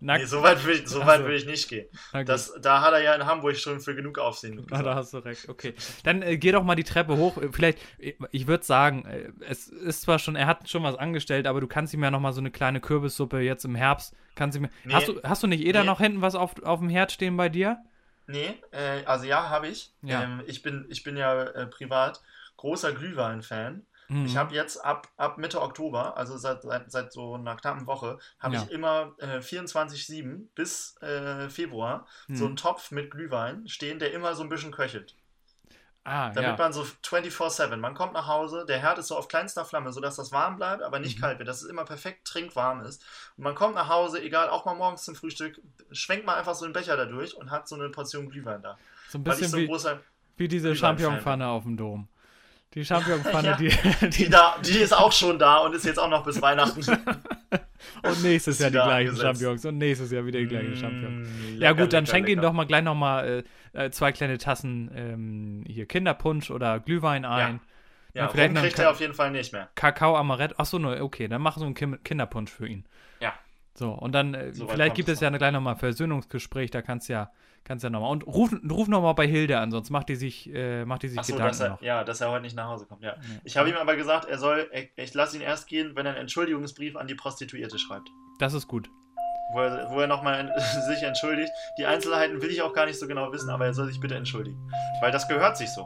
[0.03, 0.21] Nackt.
[0.23, 1.27] Nee, so weit will ich, so weit so.
[1.27, 1.87] will ich nicht gehen.
[2.25, 5.19] Das, da hat er ja in Hamburg schon für genug Aufsehen Ah, da hast du
[5.19, 5.49] recht.
[5.49, 5.75] Okay.
[6.05, 7.37] Dann äh, geh doch mal die Treppe hoch.
[7.37, 10.97] Äh, Vielleicht, äh, ich würde sagen, äh, es ist zwar schon, er hat schon was
[10.97, 14.15] angestellt, aber du kannst ihm ja noch mal so eine kleine Kürbissuppe jetzt im Herbst.
[14.37, 14.95] Kannst ihm, Nee.
[14.95, 15.87] hast, du, hast du nicht eh da Nee.
[15.87, 17.79] noch hinten was auf, auf dem Herd stehen bei dir?
[18.27, 19.93] Nee, äh, also ja, habe ich.
[20.03, 20.23] Ja.
[20.23, 22.23] Ähm, ich, bin, ich bin ja äh, privat
[22.57, 23.85] großer Glühwein-Fan.
[24.11, 24.27] Mhm.
[24.27, 28.19] Ich habe jetzt ab, ab Mitte Oktober, also seit, seit, seit so einer knappen Woche,
[28.41, 28.63] habe Ja.
[28.65, 32.49] ich immer äh, 24-7 bis äh, Februar so Mhm.
[32.49, 35.15] einen Topf mit Glühwein stehen, der immer so ein bisschen köchelt.
[36.03, 36.57] Ah, Damit ja.
[36.57, 40.17] man so 24-7, man kommt nach Hause, der Herd ist so auf kleinster Flamme, sodass
[40.17, 41.21] das warm bleibt, aber nicht Mhm.
[41.23, 43.05] kalt wird, dass es immer perfekt trinkwarm ist.
[43.37, 45.61] Und man kommt nach Hause, egal, auch mal morgens zum Frühstück,
[45.93, 48.79] schwenkt man einfach so einen Becher da durch und hat so eine Portion Glühwein da.
[49.11, 52.09] So ein bisschen so ein wie, wie diese Championpfanne auf dem Dom.
[52.75, 53.57] Die Championpfanne, Ja.
[53.57, 56.41] die, Die, die, da, die ist auch schon da und ist jetzt auch noch bis
[56.41, 56.81] Weihnachten.
[58.03, 59.23] und nächstes Jahr die gleichen angesetzt.
[59.41, 61.29] Champions und nächstes Jahr wieder die gleichen Champions.
[61.29, 62.43] Mm, Ja gut, dann lecker, schenk lecker.
[62.43, 63.45] doch mal gleich noch mal
[63.75, 67.61] äh, äh, zwei kleine Tassen ähm, hier Kinderpunsch oder Glühwein ein.
[68.15, 69.69] Ja, vielleicht rum noch kriegt er auf jeden Fall nicht mehr.
[69.75, 70.57] Kakao Amaretto.
[70.59, 72.85] Achso, nur, okay, dann mach so einen Kinderpunsch für ihn.
[73.21, 73.35] Ja.
[73.75, 77.15] So, und dann, äh, So vielleicht gibt es ja gleich nochmal Versöhnungsgespräch, da kannst du
[77.15, 77.31] ja,
[77.65, 78.11] kannst ja nochmal.
[78.11, 81.19] Und ruf, ruf nochmal bei Hilde an, sonst macht die sich, äh, macht die sich
[81.19, 81.83] Achso, Gedanken dass er, noch.
[81.83, 83.11] ja, dass er heute nicht nach Hause kommt, ja.
[83.11, 83.17] Ja.
[83.45, 86.13] Ich habe ihm aber gesagt, er soll, er- ich lasse ihn erst gehen, wenn er
[86.13, 88.09] einen Entschuldigungsbrief an die Prostituierte schreibt.
[88.39, 88.89] Das ist gut.
[89.53, 90.53] Wo er, wo er nochmal
[90.89, 91.51] sich entschuldigt.
[91.79, 94.15] Die Einzelheiten will ich auch gar nicht so genau wissen, aber er soll sich bitte
[94.15, 94.59] entschuldigen.
[95.01, 95.83] Weil das gehört sich so.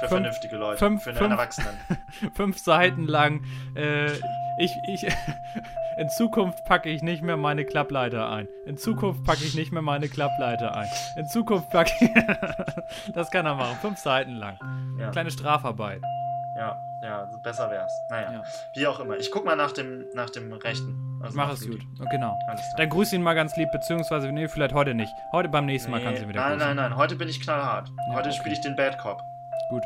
[0.00, 0.78] Für Fünf- vernünftige Leute.
[0.78, 1.74] fünf- für einen fünf- Erwachsenen.
[2.34, 3.42] Fünf Seiten lang.
[3.74, 4.12] Äh,
[4.58, 5.06] ich, ich,
[5.98, 8.48] in Zukunft packe ich nicht mehr meine Klappleiter ein.
[8.66, 10.88] In Zukunft packe ich nicht mehr meine Klappleiter ein.
[11.16, 12.10] In Zukunft packe ich.
[13.14, 13.76] das kann er machen.
[13.80, 14.58] Fünf Seiten lang.
[14.98, 16.00] Ja, Kleine Strafarbeit.
[16.56, 17.92] ja, ja, besser wär's.
[18.10, 18.42] Naja, Ja.
[18.74, 19.16] wie auch immer.
[19.16, 21.20] Ich guck mal nach dem, nach dem Rechten.
[21.22, 21.84] Also Mach es Fluti.
[21.98, 22.10] gut.
[22.10, 22.38] Genau.
[22.76, 25.12] Dann grüß ihn mal ganz lieb, beziehungsweise, nee, vielleicht heute nicht.
[25.32, 26.76] Heute beim nächsten Mal Nee, kannst du ihn wieder nein, grüßen.
[26.76, 26.96] nein, nein.
[26.96, 27.88] Heute bin ich knallhart.
[28.08, 28.38] Ja, Heute okay.
[28.38, 29.20] spiele ich den Bad Cop.
[29.70, 29.82] Gut.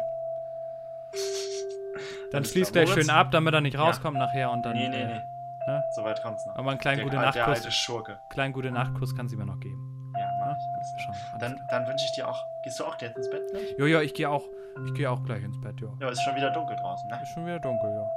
[2.32, 3.82] Dann schließ gleich schön ab, damit er nicht Ja.
[3.82, 4.74] rauskommt nachher und dann.
[4.76, 5.20] nee, nee, äh, nee.
[5.66, 5.84] ne?
[5.94, 6.56] So weit kommt's noch.
[6.56, 7.58] Aber einen kleinen gute al- der Nachtkuss.
[7.64, 8.18] alte Schurke.
[8.30, 10.12] Kleinen gute Nachtkuss kannst du mir noch geben.
[10.18, 10.62] Ja, mach ich.
[10.74, 11.02] Alles.
[11.02, 11.14] Schon.
[11.14, 11.66] alles Dann, klar.
[11.70, 12.44] dann wünsche ich dir auch.
[12.64, 13.42] Gehst du auch jetzt ins Bett?
[13.52, 13.60] Ne?
[13.78, 14.42] Jo, ja, ich gehe auch.
[14.86, 15.88] Ich gehe auch gleich ins Bett, ja.
[16.00, 17.18] Ja, ist schon wieder dunkel draußen, ne?
[17.22, 18.10] Ist schon wieder dunkel, ja.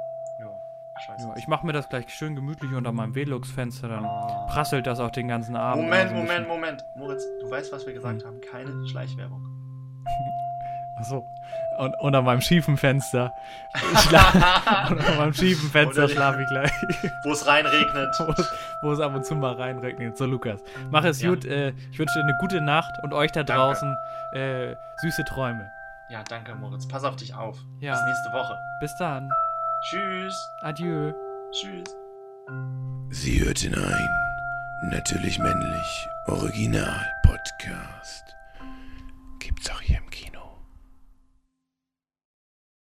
[0.44, 0.50] Jo.
[1.06, 1.28] Scheiße.
[1.28, 4.46] ja ich mache mir das gleich schön gemütlich unter meinem Velux-Fenster, dann Oh.
[4.46, 5.84] prasselt das auch den ganzen Abend.
[5.84, 6.84] Moment, so ein Moment, Moment.
[6.96, 8.40] Moritz, du weißt, was wir gesagt haben.
[8.40, 9.42] Keine Schleichwerbung.
[10.04, 10.32] bisschen-
[10.98, 11.26] Achso.
[11.78, 13.32] Und unter meinem schiefen Fenster.
[14.08, 16.72] Schla unter meinem schiefen Fenster schlafe ich gleich.
[17.24, 18.14] Wo es reinregnet.
[18.82, 20.16] wo, es, ab und zu mal reinregnet.
[20.16, 20.60] So, Lukas.
[20.90, 21.30] Mach es Ja.
[21.30, 21.44] gut.
[21.44, 23.62] Äh, ich wünsche dir eine gute Nacht und euch da Danke.
[23.62, 23.96] draußen
[24.32, 25.70] äh, süße Träume.
[26.08, 26.86] Ja, danke, Moritz.
[26.86, 27.58] Pass auf dich auf.
[27.80, 27.92] Ja.
[27.94, 28.56] Bis nächste Woche.
[28.80, 29.30] Bis dann.
[29.90, 30.34] Tschüss.
[30.62, 31.12] Adieu.
[31.52, 31.96] Tschüss.
[33.10, 34.08] Sie hörten ein
[34.90, 38.36] Natürlich Männlich Original Podcast.